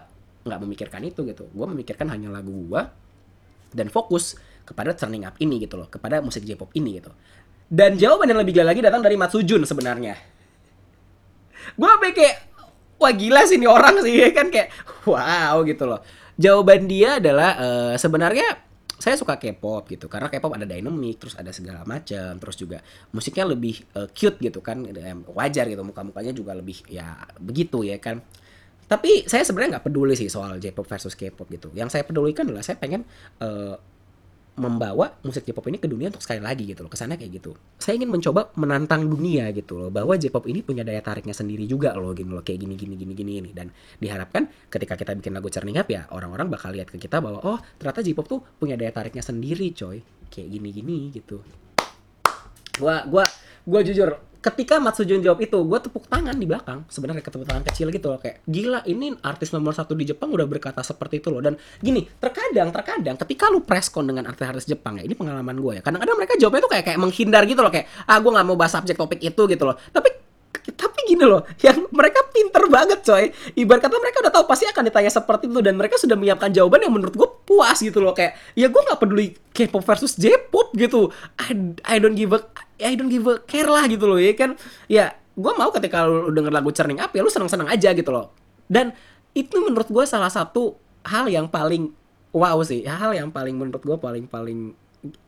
nggak 0.43 0.59
memikirkan 0.59 1.01
itu 1.05 1.23
gitu. 1.25 1.49
Gue 1.49 1.65
memikirkan 1.69 2.11
hanya 2.11 2.29
lagu 2.29 2.51
gue 2.51 2.81
dan 3.73 3.89
fokus 3.89 4.37
kepada 4.63 4.95
turning 4.95 5.27
up 5.27 5.35
ini 5.39 5.59
gitu 5.63 5.75
loh 5.75 5.87
kepada 5.91 6.23
musik 6.23 6.43
J-pop 6.47 6.71
ini 6.75 6.99
gitu. 6.99 7.11
Dan 7.67 7.95
jawaban 7.99 8.31
yang 8.31 8.39
lebih 8.39 8.59
gila 8.59 8.71
lagi 8.71 8.81
datang 8.83 9.01
dari 9.03 9.15
Matsujun 9.15 9.63
sebenarnya. 9.67 10.15
Gue 11.73 11.87
sampai 11.87 12.11
kayak 12.11 12.35
wah 12.99 13.13
gila 13.13 13.41
sih 13.47 13.57
ini 13.59 13.67
orang 13.67 13.99
sih 14.03 14.19
kan 14.37 14.47
kayak 14.47 14.71
wow 15.07 15.63
gitu 15.67 15.83
loh. 15.87 15.99
Jawaban 16.33 16.89
dia 16.89 17.21
adalah 17.21 17.57
uh, 17.61 17.93
sebenarnya 17.95 18.73
saya 18.97 19.19
suka 19.19 19.35
K-pop 19.35 19.83
gitu 19.91 20.07
karena 20.07 20.31
K-pop 20.31 20.55
ada 20.55 20.63
dynamic 20.63 21.19
terus 21.19 21.35
ada 21.35 21.51
segala 21.51 21.83
macam 21.83 22.39
terus 22.39 22.55
juga 22.55 22.79
musiknya 23.11 23.43
lebih 23.51 23.83
uh, 23.99 24.07
cute 24.15 24.39
gitu 24.39 24.63
kan 24.63 24.79
wajar 25.35 25.67
gitu 25.67 25.83
muka-mukanya 25.83 26.31
juga 26.31 26.55
lebih 26.55 26.87
ya 26.87 27.27
begitu 27.41 27.83
ya 27.83 27.99
kan. 27.99 28.23
Tapi 28.83 29.25
saya 29.25 29.43
sebenarnya 29.47 29.79
nggak 29.79 29.85
peduli 29.89 30.13
sih 30.13 30.29
soal 30.31 30.55
J-pop 30.59 30.87
versus 30.87 31.17
K-pop 31.17 31.49
gitu. 31.49 31.73
Yang 31.75 31.97
saya 31.99 32.03
pedulikan 32.05 32.47
adalah 32.47 32.63
saya 32.63 32.77
pengen 32.77 33.03
uh, 33.41 33.75
membawa 34.53 35.17
musik 35.25 35.49
J-pop 35.49 35.65
ini 35.65 35.81
ke 35.81 35.89
dunia 35.89 36.13
untuk 36.13 36.21
sekali 36.21 36.37
lagi 36.37 36.69
gitu 36.69 36.85
loh 36.85 36.91
ke 36.93 36.97
sana 36.97 37.17
kayak 37.17 37.41
gitu. 37.41 37.57
Saya 37.81 37.97
ingin 37.97 38.13
mencoba 38.13 38.53
menantang 38.53 39.09
dunia 39.09 39.49
gitu 39.49 39.81
loh 39.81 39.89
bahwa 39.89 40.13
J-pop 40.13 40.45
ini 40.45 40.61
punya 40.61 40.85
daya 40.85 41.01
tariknya 41.01 41.33
sendiri 41.33 41.65
juga 41.65 41.97
loh 41.97 42.13
gini 42.13 42.29
loh 42.29 42.45
kayak 42.45 42.61
gini 42.61 42.77
gini 42.77 42.93
gini 42.93 43.13
gini 43.17 43.31
ini 43.41 43.51
dan 43.51 43.73
diharapkan 43.97 44.45
ketika 44.69 44.93
kita 44.93 45.17
bikin 45.17 45.33
lagu 45.33 45.49
Cerning 45.49 45.81
Up 45.81 45.89
ya 45.89 46.05
orang-orang 46.13 46.53
bakal 46.53 46.69
lihat 46.69 46.93
ke 46.93 47.01
kita 47.01 47.17
bahwa 47.17 47.41
oh 47.41 47.57
ternyata 47.81 48.05
J-pop 48.05 48.25
tuh 48.29 48.39
punya 48.61 48.77
daya 48.77 48.93
tariknya 48.93 49.25
sendiri 49.25 49.73
coy. 49.73 50.05
Kayak 50.29 50.47
gini 50.53 50.69
gini 50.69 50.97
gitu. 51.09 51.41
Gua 52.77 53.05
gua 53.09 53.25
gua 53.65 53.81
jujur 53.81 54.32
ketika 54.43 54.75
Matsujun 54.83 55.23
jawab 55.23 55.39
itu, 55.39 55.55
gue 55.55 55.79
tepuk 55.79 56.03
tangan 56.11 56.35
di 56.35 56.43
belakang. 56.43 56.83
Sebenarnya 56.91 57.23
tepuk 57.23 57.47
tangan 57.47 57.63
kecil 57.63 57.87
gitu 57.87 58.11
loh 58.11 58.19
kayak 58.19 58.43
gila 58.43 58.83
ini 58.83 59.15
artis 59.23 59.55
nomor 59.55 59.71
satu 59.71 59.95
di 59.95 60.03
Jepang 60.03 60.27
udah 60.35 60.43
berkata 60.43 60.83
seperti 60.83 61.23
itu 61.23 61.31
loh. 61.31 61.39
Dan 61.39 61.55
gini, 61.79 62.03
terkadang 62.19 62.75
terkadang 62.75 63.15
ketika 63.15 63.47
lu 63.47 63.63
preskon 63.63 64.11
dengan 64.11 64.27
artis-artis 64.27 64.67
Jepang 64.67 64.99
ya 64.99 65.07
ini 65.07 65.15
pengalaman 65.15 65.55
gue 65.55 65.79
ya. 65.79 65.81
Kadang-kadang 65.81 66.15
mereka 66.19 66.35
jawabnya 66.35 66.61
tuh 66.67 66.71
kayak 66.75 66.85
kayak 66.91 66.99
menghindar 66.99 67.43
gitu 67.47 67.61
loh 67.63 67.71
kayak 67.71 67.87
ah 68.03 68.19
gue 68.19 68.31
nggak 68.35 68.45
mau 68.45 68.57
bahas 68.59 68.75
subjek 68.75 68.99
topik 68.99 69.23
itu 69.23 69.41
gitu 69.47 69.63
loh. 69.63 69.79
Tapi 69.79 70.09
tapi 70.75 70.92
gini 71.13 71.25
loh, 71.29 71.45
yang 71.61 71.85
mereka 71.93 72.25
pinter 72.33 72.65
banget 72.65 72.99
coy. 73.05 73.29
Ibarat 73.53 73.85
kata 73.85 73.95
mereka 74.01 74.17
udah 74.25 74.33
tahu 74.33 74.45
pasti 74.49 74.65
akan 74.65 74.83
ditanya 74.89 75.11
seperti 75.13 75.45
itu 75.45 75.61
dan 75.61 75.77
mereka 75.77 76.01
sudah 76.01 76.17
menyiapkan 76.17 76.49
jawaban 76.49 76.81
yang 76.81 76.93
menurut 76.93 77.13
gue 77.13 77.29
puas 77.45 77.77
gitu 77.77 78.01
loh 78.01 78.17
kayak 78.17 78.33
ya 78.57 78.67
gue 78.67 78.81
nggak 78.81 78.97
peduli 78.97 79.37
K-pop 79.53 79.85
versus 79.85 80.17
J-pop 80.17 80.73
gitu. 80.73 81.13
I, 81.37 81.53
I 81.85 81.95
don't 82.01 82.17
give 82.17 82.33
a 82.33 82.41
I 82.81 82.97
don't 82.97 83.13
give 83.13 83.29
a 83.29 83.37
care 83.45 83.69
lah 83.69 83.85
gitu 83.85 84.09
loh 84.09 84.17
ya 84.17 84.33
kan. 84.33 84.57
Ya 84.89 85.13
gue 85.37 85.53
mau 85.53 85.69
ketika 85.69 86.09
lu 86.09 86.33
denger 86.33 86.49
lagu 86.49 86.73
Cerning 86.73 86.97
Up 86.97 87.13
ya 87.13 87.21
lu 87.21 87.29
seneng-seneng 87.29 87.69
aja 87.69 87.93
gitu 87.93 88.09
loh. 88.09 88.33
Dan 88.65 88.91
itu 89.37 89.61
menurut 89.61 89.87
gue 89.87 90.05
salah 90.09 90.33
satu 90.33 90.73
hal 91.05 91.29
yang 91.29 91.45
paling 91.45 91.93
wow 92.33 92.57
sih, 92.65 92.81
hal 92.89 93.13
yang 93.13 93.29
paling 93.29 93.53
menurut 93.53 93.85
gue 93.85 93.97
paling 94.01 94.25
paling 94.25 94.73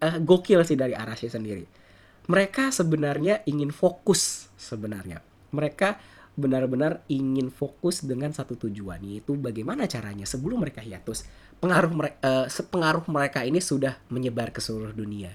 uh, 0.01 0.17
gokil 0.21 0.65
sih 0.65 0.73
dari 0.73 0.97
Arashi 0.97 1.29
sendiri 1.29 1.85
mereka 2.25 2.73
sebenarnya 2.73 3.45
ingin 3.45 3.69
fokus 3.69 4.49
sebenarnya. 4.57 5.21
Mereka 5.53 5.99
benar-benar 6.35 6.99
ingin 7.07 7.47
fokus 7.47 8.03
dengan 8.03 8.27
satu 8.35 8.59
tujuan 8.67 8.99
yaitu 9.07 9.39
bagaimana 9.39 9.87
caranya 9.87 10.27
sebelum 10.27 10.59
mereka 10.59 10.83
hiatus 10.83 11.23
pengaruh 11.63 11.95
mereka 11.95 12.19
uh, 12.27 12.45
pengaruh 12.67 13.07
mereka 13.07 13.39
ini 13.47 13.63
sudah 13.63 13.95
menyebar 14.11 14.51
ke 14.51 14.59
seluruh 14.59 14.91
dunia. 14.91 15.31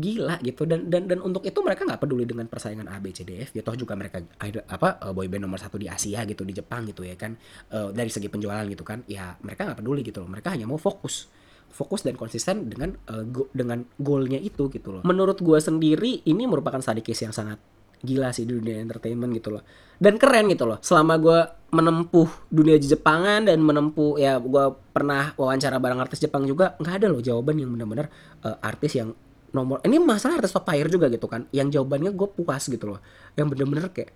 Gila 0.00 0.40
gitu 0.40 0.64
dan 0.64 0.88
dan 0.88 1.04
dan 1.04 1.20
untuk 1.20 1.44
itu 1.44 1.60
mereka 1.60 1.84
nggak 1.84 2.00
peduli 2.00 2.24
dengan 2.24 2.48
persaingan 2.48 2.88
A 2.88 2.96
B 2.96 3.12
C 3.12 3.28
D 3.28 3.44
F 3.44 3.52
ya 3.52 3.60
toh 3.60 3.76
juga 3.76 3.92
mereka 3.92 4.24
apa 4.72 4.96
uh, 5.04 5.12
boyband 5.12 5.44
nomor 5.44 5.60
satu 5.60 5.76
di 5.76 5.84
Asia 5.84 6.24
gitu 6.24 6.48
di 6.48 6.56
Jepang 6.56 6.88
gitu 6.88 7.04
ya 7.04 7.20
kan. 7.20 7.36
Uh, 7.68 7.92
dari 7.92 8.08
segi 8.08 8.32
penjualan 8.32 8.64
gitu 8.72 8.80
kan 8.80 9.04
ya 9.04 9.36
mereka 9.44 9.68
nggak 9.68 9.84
peduli 9.84 10.00
gitu 10.00 10.24
loh. 10.24 10.32
Mereka 10.32 10.56
hanya 10.56 10.64
mau 10.64 10.80
fokus 10.80 11.28
fokus 11.68 12.02
dan 12.02 12.16
konsisten 12.16 12.72
dengan 12.72 12.96
uh, 13.12 13.22
go, 13.28 13.52
dengan 13.52 13.84
goalnya 14.00 14.40
itu 14.40 14.72
gitu 14.72 14.96
loh. 14.96 15.02
Menurut 15.04 15.36
gue 15.44 15.58
sendiri 15.60 16.24
ini 16.24 16.48
merupakan 16.48 16.80
study 16.80 17.04
yang 17.04 17.36
sangat 17.36 17.60
gila 18.00 18.32
sih 18.32 18.48
di 18.48 18.56
dunia 18.56 18.80
entertainment 18.80 19.30
gitu 19.36 19.54
loh. 19.54 19.62
Dan 20.00 20.16
keren 20.16 20.48
gitu 20.48 20.64
loh. 20.64 20.80
Selama 20.80 21.20
gue 21.20 21.38
menempuh 21.70 22.28
dunia 22.50 22.76
Jepangan 22.82 23.46
dan 23.46 23.62
menempuh 23.62 24.18
ya 24.18 24.42
gue 24.42 24.64
pernah 24.90 25.30
wawancara 25.38 25.78
bareng 25.78 26.02
artis 26.02 26.18
Jepang 26.18 26.42
juga 26.42 26.74
nggak 26.82 26.94
ada 26.98 27.06
loh 27.06 27.22
jawaban 27.22 27.62
yang 27.62 27.70
benar-benar 27.70 28.10
uh, 28.42 28.58
artis 28.58 28.98
yang 28.98 29.14
nomor 29.54 29.78
ini 29.86 29.98
masalah 30.02 30.42
artis 30.42 30.54
top 30.54 30.66
tier 30.66 30.86
juga 30.90 31.06
gitu 31.10 31.26
kan 31.30 31.46
yang 31.54 31.70
jawabannya 31.70 32.14
gue 32.14 32.28
puas 32.30 32.62
gitu 32.66 32.90
loh 32.90 33.00
yang 33.38 33.50
bener-bener 33.50 33.90
kayak 33.90 34.10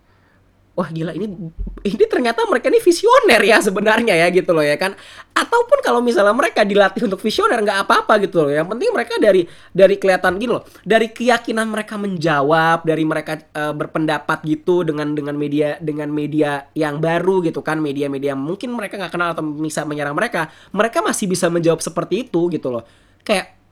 wah 0.75 0.91
gila 0.91 1.15
ini 1.15 1.31
ini 1.87 2.05
ternyata 2.11 2.43
mereka 2.51 2.67
ini 2.67 2.83
visioner 2.83 3.39
ya 3.47 3.63
sebenarnya 3.63 4.15
ya 4.19 4.27
gitu 4.35 4.51
loh 4.51 4.67
ya 4.67 4.75
kan. 4.75 4.99
Ataupun 5.35 5.83
kalau 5.83 6.03
misalnya 6.03 6.35
mereka 6.35 6.67
dilatih 6.67 7.07
untuk 7.07 7.23
visioner 7.23 7.63
nggak 7.63 7.87
apa-apa 7.87 8.19
gitu 8.27 8.43
loh. 8.43 8.51
Yang 8.51 8.69
penting 8.75 8.91
mereka 8.91 9.15
dari 9.23 9.43
dari 9.71 9.95
kelihatan 9.99 10.39
gitu 10.43 10.59
loh. 10.59 10.63
Dari 10.83 11.15
keyakinan 11.15 11.67
mereka 11.71 11.95
menjawab 11.95 12.83
dari 12.83 13.05
mereka 13.07 13.39
uh, 13.55 13.75
berpendapat 13.75 14.43
gitu 14.43 14.83
dengan 14.83 15.15
dengan 15.15 15.39
media 15.39 15.79
dengan 15.79 16.11
media 16.11 16.67
yang 16.75 16.99
baru 16.99 17.43
gitu 17.47 17.63
kan 17.63 17.79
media-media 17.79 18.35
mungkin 18.35 18.75
mereka 18.75 18.99
nggak 18.99 19.13
kenal 19.15 19.31
atau 19.35 19.47
bisa 19.47 19.87
menyerang 19.87 20.15
mereka 20.15 20.51
mereka 20.75 21.01
masih 21.01 21.31
bisa 21.31 21.47
menjawab 21.47 21.79
seperti 21.79 22.27
itu 22.27 22.51
gitu 22.51 22.69
loh. 22.75 22.83
Kayak 23.23 23.64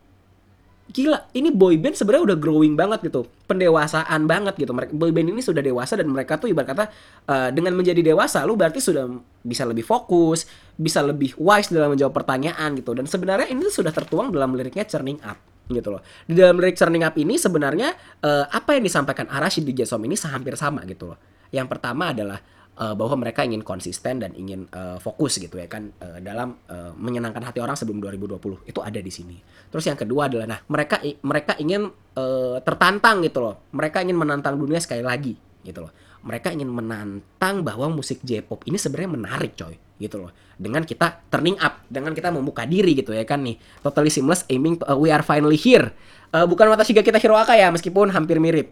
gila 0.92 1.32
ini 1.32 1.48
boyband 1.48 1.96
sebenarnya 1.96 2.32
udah 2.32 2.38
growing 2.38 2.76
banget 2.76 3.08
gitu. 3.08 3.24
Pendewasaan 3.48 4.28
banget 4.28 4.54
gitu. 4.60 4.76
Mereka 4.76 4.92
boyband 4.92 5.32
ini 5.32 5.40
sudah 5.40 5.64
dewasa 5.64 5.96
dan 5.96 6.12
mereka 6.12 6.36
tuh 6.36 6.52
ibarat 6.52 6.68
kata 6.68 6.84
uh, 7.26 7.48
dengan 7.50 7.72
menjadi 7.72 8.04
dewasa 8.04 8.44
lu 8.44 8.54
berarti 8.54 8.78
sudah 8.78 9.08
bisa 9.42 9.66
lebih 9.66 9.82
fokus 9.82 10.46
bisa 10.76 11.04
lebih 11.04 11.36
wise 11.36 11.68
dalam 11.72 11.96
menjawab 11.96 12.12
pertanyaan 12.12 12.76
gitu. 12.76 12.92
Dan 12.92 13.08
sebenarnya 13.08 13.48
ini 13.48 13.64
sudah 13.72 13.90
tertuang 13.90 14.30
dalam 14.30 14.52
liriknya 14.52 14.84
Churning 14.84 15.20
Up 15.24 15.40
gitu 15.70 15.88
loh. 15.94 16.02
Di 16.28 16.34
dalam 16.36 16.60
lirik 16.60 16.76
Churning 16.76 17.04
Up 17.06 17.14
ini 17.16 17.40
sebenarnya 17.40 17.94
uh, 18.22 18.46
apa 18.52 18.76
yang 18.76 18.84
disampaikan 18.84 19.26
Arashi 19.32 19.64
di 19.64 19.72
Jasom 19.72 20.02
ini 20.04 20.14
hampir 20.28 20.54
sama 20.60 20.84
gitu 20.84 21.14
loh. 21.14 21.18
Yang 21.52 21.68
pertama 21.76 22.12
adalah 22.12 22.40
uh, 22.78 22.94
bahwa 22.96 23.20
mereka 23.26 23.44
ingin 23.44 23.60
konsisten 23.60 24.22
dan 24.22 24.32
ingin 24.32 24.70
uh, 24.72 24.96
fokus 24.96 25.36
gitu 25.36 25.60
ya 25.60 25.68
kan 25.68 25.92
uh, 26.00 26.18
dalam 26.22 26.56
uh, 26.70 26.94
menyenangkan 26.96 27.42
hati 27.44 27.60
orang 27.60 27.76
sebelum 27.76 28.00
2020 28.00 28.68
itu 28.68 28.80
ada 28.80 29.00
di 29.00 29.12
sini. 29.12 29.36
Terus 29.68 29.84
yang 29.88 29.98
kedua 29.98 30.28
adalah 30.30 30.46
nah 30.56 30.60
mereka 30.68 31.00
mereka 31.24 31.52
ingin 31.60 31.88
uh, 32.16 32.56
tertantang 32.64 33.20
gitu 33.26 33.44
loh. 33.44 33.68
Mereka 33.74 34.04
ingin 34.04 34.16
menantang 34.16 34.56
dunia 34.56 34.80
sekali 34.80 35.04
lagi 35.04 35.34
gitu 35.62 35.88
loh. 35.88 35.92
Mereka 36.22 36.54
ingin 36.54 36.70
menantang 36.70 37.66
bahwa 37.66 37.90
musik 37.90 38.22
J-pop 38.22 38.62
ini 38.70 38.78
sebenarnya 38.78 39.10
menarik 39.10 39.52
coy 39.58 39.74
gitu 39.98 40.22
loh. 40.22 40.30
Dengan 40.54 40.86
kita 40.86 41.26
turning 41.26 41.58
up, 41.58 41.82
dengan 41.90 42.14
kita 42.14 42.30
membuka 42.30 42.62
diri 42.62 42.94
gitu 42.94 43.10
ya 43.10 43.26
kan 43.26 43.42
nih. 43.42 43.58
Totally 43.82 44.10
seamless 44.10 44.46
aiming 44.46 44.78
uh, 44.86 44.94
we 44.94 45.10
are 45.10 45.22
finally 45.26 45.58
here. 45.58 45.90
Uh, 46.30 46.46
bukan 46.46 46.70
Watashiga 46.70 47.02
kita 47.02 47.18
Hiroaka 47.18 47.58
ya 47.58 47.74
meskipun 47.74 48.14
hampir 48.14 48.38
mirip. 48.38 48.70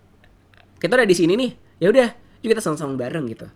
kita 0.82 0.94
udah 0.94 1.08
di 1.08 1.16
sini 1.18 1.34
nih. 1.34 1.50
Ya 1.78 1.94
udah, 1.94 2.10
yuk 2.44 2.50
kita 2.54 2.62
sama-sama 2.62 2.94
bareng 2.94 3.26
gitu. 3.30 3.46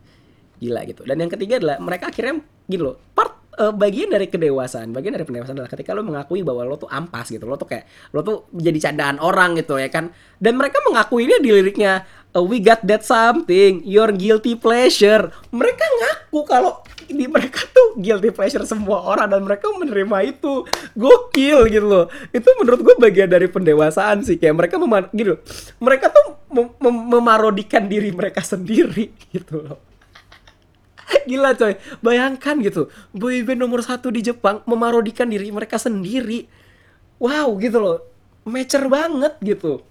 Gila 0.62 0.81
gitu. 0.87 1.03
Dan 1.03 1.18
yang 1.18 1.31
ketiga 1.31 1.59
adalah 1.59 1.77
mereka 1.83 2.11
akhirnya 2.11 2.38
gitu 2.71 2.83
loh 2.87 2.97
part 3.12 3.42
uh, 3.59 3.75
bagian 3.75 4.09
dari 4.09 4.31
kedewasaan 4.31 4.95
bagian 4.95 5.18
dari 5.18 5.27
pendewasaan 5.27 5.59
adalah 5.59 5.73
ketika 5.73 5.92
lo 5.92 6.07
mengakui 6.07 6.40
bahwa 6.47 6.62
lo 6.64 6.79
tuh 6.79 6.88
ampas 6.88 7.29
gitu. 7.29 7.45
Lo 7.45 7.59
tuh 7.59 7.68
kayak 7.68 7.85
lo 8.14 8.21
tuh 8.23 8.49
jadi 8.55 8.79
candaan 8.90 9.18
orang 9.18 9.59
gitu 9.59 9.77
ya 9.77 9.90
kan? 9.90 10.09
Dan 10.38 10.57
mereka 10.57 10.81
mengakuinya 10.87 11.42
di 11.42 11.51
liriknya 11.51 12.07
we 12.40 12.64
got 12.64 12.81
that 12.88 13.05
something. 13.05 13.85
Your 13.85 14.09
guilty 14.16 14.57
pleasure. 14.57 15.29
Mereka 15.53 15.85
ngaku 15.85 16.40
kalau 16.49 16.81
di 17.05 17.29
mereka 17.29 17.68
tuh 17.68 18.01
guilty 18.01 18.33
pleasure 18.33 18.64
semua 18.64 19.05
orang 19.05 19.29
dan 19.29 19.45
mereka 19.45 19.68
menerima 19.68 20.33
itu. 20.33 20.64
Gokil 20.97 21.68
gitu 21.68 21.85
loh. 21.85 22.07
Itu 22.33 22.49
menurut 22.57 22.81
gue 22.81 22.97
bagian 22.97 23.29
dari 23.29 23.53
pendewasaan 23.53 24.25
sih. 24.25 24.40
Kayak 24.40 24.64
mereka 24.64 24.81
memar 24.81 25.12
gitu 25.12 25.37
mereka 25.77 26.09
tuh 26.09 26.40
mem 26.49 26.73
mem 26.81 26.97
memarodikan 27.21 27.85
diri 27.85 28.09
mereka 28.16 28.40
sendiri 28.40 29.12
gitu 29.37 29.61
loh. 29.61 29.79
Gila 31.29 31.53
coy. 31.53 31.77
Bayangkan 32.01 32.57
gitu. 32.64 32.88
Boyband 33.12 33.61
nomor 33.61 33.85
satu 33.85 34.09
di 34.09 34.25
Jepang 34.25 34.64
memarodikan 34.64 35.29
diri 35.29 35.53
mereka 35.53 35.77
sendiri. 35.77 36.49
Wow 37.21 37.61
gitu 37.61 37.77
loh. 37.77 37.99
Mature 38.49 38.88
banget 38.88 39.37
gitu. 39.45 39.85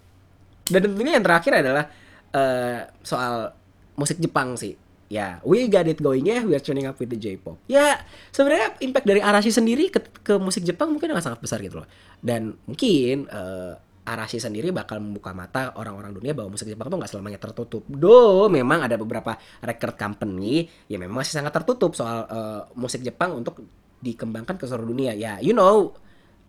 Dan 0.66 0.90
tentunya 0.90 1.20
yang 1.20 1.26
terakhir 1.26 1.62
adalah 1.62 1.86
uh, 2.36 2.88
soal 3.02 3.56
musik 3.96 4.18
Jepang 4.20 4.56
sih 4.56 4.76
ya 5.12 5.44
we 5.44 5.68
got 5.68 5.84
it 5.86 6.00
going 6.00 6.24
ya 6.24 6.40
we 6.48 6.56
are 6.56 6.64
tuning 6.64 6.88
up 6.88 6.96
with 6.96 7.12
the 7.12 7.20
J-pop 7.20 7.60
ya 7.68 8.00
sebenarnya 8.32 8.80
impact 8.80 9.04
dari 9.04 9.20
Arashi 9.20 9.52
sendiri 9.52 9.92
ke, 9.92 10.00
ke 10.24 10.40
musik 10.40 10.64
Jepang 10.64 10.96
mungkin 10.96 11.12
akan 11.12 11.24
sangat 11.24 11.40
besar 11.44 11.60
gitu 11.60 11.84
loh 11.84 11.88
dan 12.24 12.56
mungkin 12.64 13.28
uh, 13.28 13.76
Arashi 14.02 14.42
sendiri 14.42 14.74
bakal 14.74 14.98
membuka 14.98 15.30
mata 15.30 15.78
orang-orang 15.78 16.10
dunia 16.18 16.34
bahwa 16.34 16.58
musik 16.58 16.66
Jepang 16.66 16.90
tuh 16.90 16.98
nggak 16.98 17.12
selamanya 17.14 17.38
tertutup. 17.38 17.86
Do, 17.86 18.50
memang 18.50 18.82
ada 18.82 18.98
beberapa 18.98 19.38
record 19.62 19.94
company 19.94 20.66
yang 20.90 21.06
memang 21.06 21.22
masih 21.22 21.38
sangat 21.38 21.54
tertutup 21.54 21.94
soal 21.94 22.26
uh, 22.26 22.66
musik 22.74 23.06
Jepang 23.06 23.38
untuk 23.38 23.62
dikembangkan 24.02 24.58
ke 24.58 24.66
seluruh 24.66 24.90
dunia. 24.90 25.14
Ya, 25.14 25.38
you 25.38 25.54
know, 25.54 25.94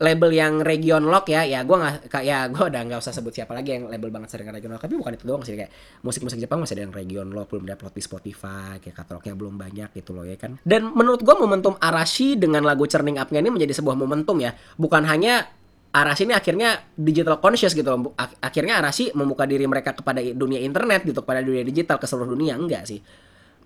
label 0.00 0.30
yang 0.32 0.64
region 0.64 1.04
lock 1.10 1.28
ya. 1.28 1.44
Ya 1.44 1.60
gue 1.66 1.76
nggak 1.76 2.22
ya 2.24 2.48
gue 2.48 2.64
udah 2.68 2.80
nggak 2.88 3.00
usah 3.02 3.12
sebut 3.12 3.34
siapa 3.34 3.52
lagi 3.52 3.76
yang 3.76 3.90
label 3.92 4.08
banget 4.08 4.32
sering 4.32 4.48
region 4.48 4.72
lock. 4.72 4.86
Tapi 4.86 4.94
bukan 4.96 5.12
itu 5.18 5.24
doang 5.28 5.42
sih 5.44 5.58
kayak 5.58 5.68
musik-musik 6.06 6.38
Jepang 6.40 6.62
masih 6.62 6.78
ada 6.78 6.82
yang 6.88 6.94
region 6.94 7.28
lock 7.34 7.52
belum 7.52 7.68
upload 7.68 7.92
di 7.92 8.02
Spotify 8.02 8.80
kayak 8.80 8.96
katalognya 8.96 9.34
belum 9.36 9.54
banyak 9.58 9.90
gitu 9.92 10.16
loh 10.16 10.24
ya 10.24 10.38
kan. 10.40 10.56
Dan 10.62 10.94
menurut 10.94 11.20
gue 11.20 11.34
momentum 11.36 11.76
Arashi 11.82 12.38
dengan 12.38 12.64
lagu 12.64 12.88
Churning 12.88 13.18
Up-nya 13.20 13.42
ini 13.42 13.50
menjadi 13.52 13.76
sebuah 13.82 13.98
momentum 13.98 14.38
ya. 14.40 14.54
Bukan 14.80 15.04
hanya 15.04 15.50
Arashi 15.92 16.24
ini 16.24 16.32
akhirnya 16.32 16.80
digital 16.96 17.36
conscious 17.36 17.76
gitu 17.76 17.84
loh. 17.84 18.16
Ak- 18.16 18.40
Akhirnya 18.40 18.80
Arashi 18.80 19.12
membuka 19.12 19.44
diri 19.44 19.68
mereka 19.68 19.92
kepada 19.92 20.24
dunia 20.24 20.56
internet 20.64 21.04
gitu, 21.04 21.20
kepada 21.20 21.44
dunia 21.44 21.60
digital 21.60 22.00
ke 22.00 22.08
seluruh 22.08 22.32
dunia. 22.32 22.56
Enggak 22.56 22.88
sih. 22.88 23.04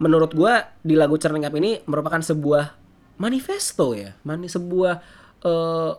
Menurut 0.03 0.35
gua 0.35 0.75
di 0.83 0.99
lagu 0.99 1.17
Cerning 1.17 1.47
Up 1.47 1.55
ini 1.55 1.81
merupakan 1.87 2.21
sebuah 2.21 2.77
manifesto 3.17 3.97
ya, 3.97 4.13
mani 4.29 4.45
sebuah 4.45 5.01
eh, 5.41 5.93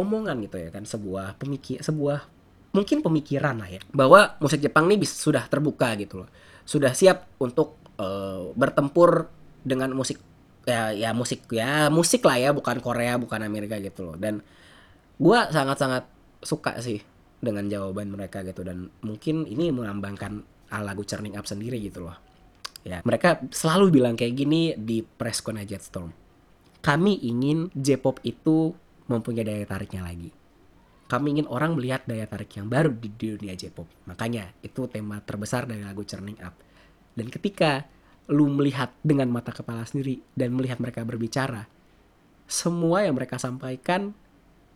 omongan 0.00 0.40
gitu 0.44 0.56
ya 0.56 0.72
kan, 0.72 0.88
sebuah 0.88 1.36
pemikir 1.36 1.84
sebuah 1.84 2.24
mungkin 2.70 3.02
pemikiran 3.02 3.58
lah 3.58 3.68
ya 3.68 3.82
bahwa 3.90 4.38
musik 4.38 4.62
Jepang 4.62 4.86
ini 4.86 5.02
bis- 5.02 5.18
sudah 5.18 5.46
terbuka 5.50 5.94
gitu 5.98 6.22
loh. 6.24 6.28
Sudah 6.62 6.94
siap 6.94 7.26
untuk 7.42 7.78
eh, 7.98 8.42
bertempur 8.54 9.26
dengan 9.60 9.92
musik 9.92 10.22
ya 10.64 10.92
ya 10.92 11.10
musik 11.16 11.48
ya 11.50 11.88
musik 11.88 12.22
lah 12.22 12.36
ya 12.38 12.50
bukan 12.54 12.78
Korea 12.78 13.18
bukan 13.18 13.42
Amerika 13.42 13.76
gitu 13.82 14.12
loh. 14.12 14.16
Dan 14.16 14.40
gua 15.18 15.50
sangat-sangat 15.50 16.06
suka 16.40 16.78
sih 16.80 17.02
dengan 17.40 17.68
jawaban 17.68 18.12
mereka 18.12 18.44
gitu 18.44 18.60
dan 18.64 18.92
mungkin 19.00 19.48
ini 19.48 19.72
melambangkan 19.72 20.44
lagu 20.70 21.02
Turning 21.02 21.34
Up 21.34 21.48
sendiri 21.48 21.80
gitu 21.82 22.06
loh. 22.06 22.16
Ya 22.86 23.02
mereka 23.02 23.42
selalu 23.50 24.00
bilang 24.00 24.14
kayak 24.14 24.34
gini 24.38 24.72
di 24.78 25.02
press 25.02 25.42
con 25.42 25.58
Jetstorm. 25.58 26.14
Kami 26.80 27.20
ingin 27.28 27.68
J-pop 27.76 28.24
itu 28.24 28.72
mempunyai 29.10 29.42
daya 29.42 29.66
tariknya 29.66 30.06
lagi. 30.06 30.30
Kami 31.10 31.26
ingin 31.34 31.50
orang 31.50 31.74
melihat 31.74 32.06
daya 32.06 32.22
tarik 32.30 32.54
yang 32.54 32.70
baru 32.70 32.94
di 32.94 33.10
dunia 33.10 33.58
J-pop. 33.58 33.90
Makanya 34.06 34.54
itu 34.62 34.86
tema 34.86 35.18
terbesar 35.18 35.66
dari 35.66 35.82
lagu 35.82 36.06
Turning 36.06 36.38
Up. 36.38 36.54
Dan 37.18 37.26
ketika 37.26 37.82
lu 38.30 38.46
melihat 38.46 38.94
dengan 39.02 39.26
mata 39.26 39.50
kepala 39.50 39.82
sendiri 39.82 40.22
dan 40.38 40.54
melihat 40.54 40.78
mereka 40.78 41.02
berbicara 41.02 41.66
semua 42.46 43.02
yang 43.02 43.18
mereka 43.18 43.42
sampaikan 43.42 44.14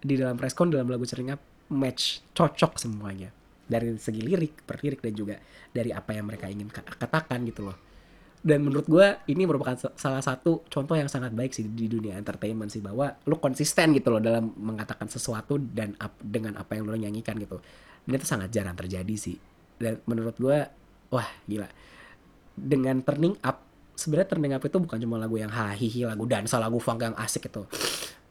di 0.02 0.18
dalam 0.18 0.34
preskon 0.34 0.74
dalam 0.74 0.90
lagu 0.90 1.06
Cering 1.06 1.30
Up 1.30 1.40
match 1.70 2.26
cocok 2.34 2.82
semuanya. 2.82 3.30
Dari 3.64 3.94
segi 3.94 4.20
lirik 4.20 4.66
per 4.66 4.82
lirik 4.82 5.00
dan 5.06 5.14
juga 5.14 5.38
dari 5.70 5.94
apa 5.94 6.18
yang 6.18 6.26
mereka 6.26 6.50
ingin 6.50 6.66
ka- 6.66 6.84
katakan 6.84 7.46
gitu 7.46 7.70
loh 7.70 7.93
dan 8.44 8.60
menurut 8.60 8.84
gue 8.84 9.06
ini 9.32 9.48
merupakan 9.48 9.72
sa- 9.72 9.96
salah 9.96 10.20
satu 10.20 10.68
contoh 10.68 10.92
yang 10.92 11.08
sangat 11.08 11.32
baik 11.32 11.56
sih 11.56 11.64
di 11.64 11.88
dunia 11.88 12.20
entertainment 12.20 12.68
sih 12.68 12.84
bahwa 12.84 13.16
lu 13.24 13.40
konsisten 13.40 13.96
gitu 13.96 14.12
loh 14.12 14.20
dalam 14.20 14.52
mengatakan 14.60 15.08
sesuatu 15.08 15.56
dan 15.56 15.96
ap- 15.96 16.20
dengan 16.20 16.60
apa 16.60 16.76
yang 16.76 16.84
lu 16.84 16.92
nyanyikan 16.92 17.40
gitu. 17.40 17.56
Dan 18.04 18.20
itu 18.20 18.28
sangat 18.28 18.52
jarang 18.52 18.76
terjadi 18.76 19.16
sih. 19.16 19.40
Dan 19.80 20.04
menurut 20.04 20.36
gue 20.36 20.60
wah 21.08 21.28
gila. 21.48 21.72
Dengan 22.52 23.00
turning 23.00 23.40
up 23.40 23.64
sebenarnya 23.96 24.28
turning 24.36 24.52
up 24.52 24.60
itu 24.60 24.76
bukan 24.76 25.00
cuma 25.00 25.16
lagu 25.16 25.40
yang 25.40 25.48
hahihi 25.48 26.04
lagu 26.04 26.28
dansa 26.28 26.60
lagu 26.60 26.76
funk 26.76 27.00
yang 27.00 27.16
asik 27.16 27.46
itu 27.48 27.62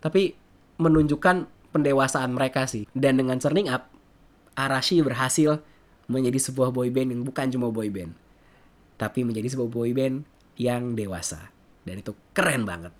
tapi 0.04 0.36
menunjukkan 0.84 1.47
pendewasaan 1.71 2.36
mereka 2.36 2.67
sih. 2.67 2.84
Dan 2.91 3.23
dengan 3.23 3.39
turning 3.39 3.71
up 3.71 3.88
Arashi 4.54 4.99
berhasil 4.99 5.63
menjadi 6.12 6.38
sebuah 6.38 6.69
boy 6.76 6.91
band 6.91 7.15
yang 7.15 7.23
bukan 7.23 7.47
cuma 7.49 7.71
boy 7.71 7.88
band 7.88 8.12
tapi 8.97 9.25
menjadi 9.25 9.53
sebuah 9.53 9.69
boy 9.69 9.91
band 9.91 10.25
yang 10.58 10.93
dewasa. 10.93 11.49
Dan 11.84 11.99
itu 11.99 12.15
keren 12.32 12.63
banget. 12.63 12.93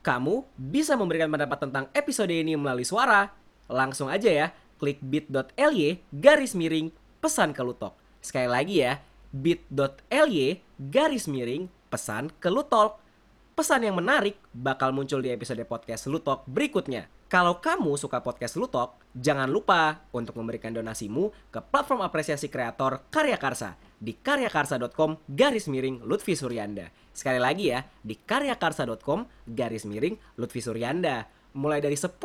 Kamu 0.00 0.48
bisa 0.56 0.96
memberikan 0.96 1.28
pendapat 1.28 1.58
tentang 1.60 1.84
episode 1.92 2.32
ini 2.32 2.56
melalui 2.56 2.88
suara. 2.88 3.32
Langsung 3.70 4.08
aja 4.10 4.28
ya 4.28 4.46
klik 4.80 4.98
bit.ly 5.04 6.00
garis 6.08 6.56
miring 6.56 6.88
pesan 7.20 7.52
ke 7.52 7.60
Lutok. 7.60 7.94
Sekali 8.24 8.48
lagi 8.48 8.80
ya 8.80 8.98
bit.ly 9.30 10.64
garis 10.80 11.28
miring 11.28 11.68
pesan 11.92 12.32
ke 12.40 12.48
Lutok. 12.48 12.98
Pesan 13.52 13.84
yang 13.84 14.00
menarik 14.00 14.40
bakal 14.56 14.96
muncul 14.96 15.20
di 15.20 15.28
episode 15.28 15.60
podcast 15.68 16.08
Lutok 16.08 16.48
berikutnya. 16.48 17.12
Kalau 17.28 17.60
kamu 17.60 17.94
suka 17.94 18.24
podcast 18.24 18.56
Lutok, 18.56 18.98
jangan 19.14 19.46
lupa 19.46 20.02
untuk 20.10 20.34
memberikan 20.40 20.72
donasimu 20.74 21.30
ke 21.52 21.60
platform 21.60 22.02
apresiasi 22.02 22.48
kreator 22.48 23.06
Karya 23.12 23.36
Karsa 23.36 23.89
di 24.00 24.16
karyakarsa.com 24.16 25.28
garis 25.28 25.68
miring 25.68 26.00
Lutfi 26.08 26.32
Suryanda. 26.32 26.88
Sekali 27.12 27.36
lagi 27.36 27.68
ya, 27.68 27.84
di 28.00 28.16
karyakarsa.com 28.16 29.28
garis 29.44 29.84
miring 29.84 30.16
Lutfi 30.40 30.64
Suryanda. 30.64 31.28
Mulai 31.50 31.84
dari 31.84 31.98
rp 31.98 32.22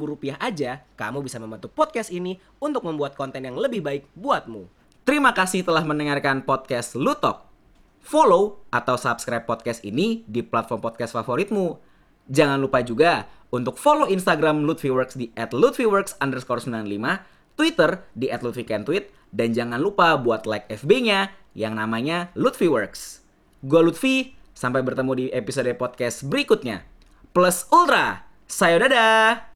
rupiah 0.00 0.40
aja, 0.40 0.80
kamu 0.96 1.20
bisa 1.20 1.36
membantu 1.36 1.68
podcast 1.68 2.08
ini 2.08 2.40
untuk 2.62 2.88
membuat 2.88 3.12
konten 3.12 3.44
yang 3.44 3.60
lebih 3.60 3.84
baik 3.84 4.08
buatmu. 4.16 4.64
Terima 5.04 5.36
kasih 5.36 5.66
telah 5.66 5.84
mendengarkan 5.84 6.46
podcast 6.46 6.96
Lutok. 6.96 7.44
Follow 8.00 8.64
atau 8.72 8.96
subscribe 8.96 9.44
podcast 9.44 9.84
ini 9.84 10.24
di 10.24 10.40
platform 10.40 10.80
podcast 10.80 11.12
favoritmu. 11.12 11.76
Jangan 12.28 12.56
lupa 12.60 12.80
juga 12.80 13.26
untuk 13.48 13.80
follow 13.80 14.06
Instagram 14.08 14.68
Lutfiworks 14.68 15.16
di 15.16 15.32
@lutfiworks 15.32 16.20
underscore 16.20 16.60
95, 16.60 17.24
Twitter 17.58 18.06
di 18.14 18.30
@lutfikentweet, 18.30 19.10
dan 19.34 19.50
jangan 19.50 19.82
lupa 19.82 20.14
buat 20.14 20.46
like 20.46 20.70
FB-nya 20.70 21.34
yang 21.58 21.74
namanya 21.74 22.30
Lutfiworks. 22.38 23.26
Gue 23.66 23.82
Lutfi, 23.82 24.38
sampai 24.54 24.86
bertemu 24.86 25.12
di 25.18 25.26
episode 25.34 25.74
podcast 25.74 26.22
berikutnya. 26.22 26.86
Plus 27.34 27.66
Ultra, 27.74 28.30
sayo 28.46 28.78
dadah! 28.78 29.47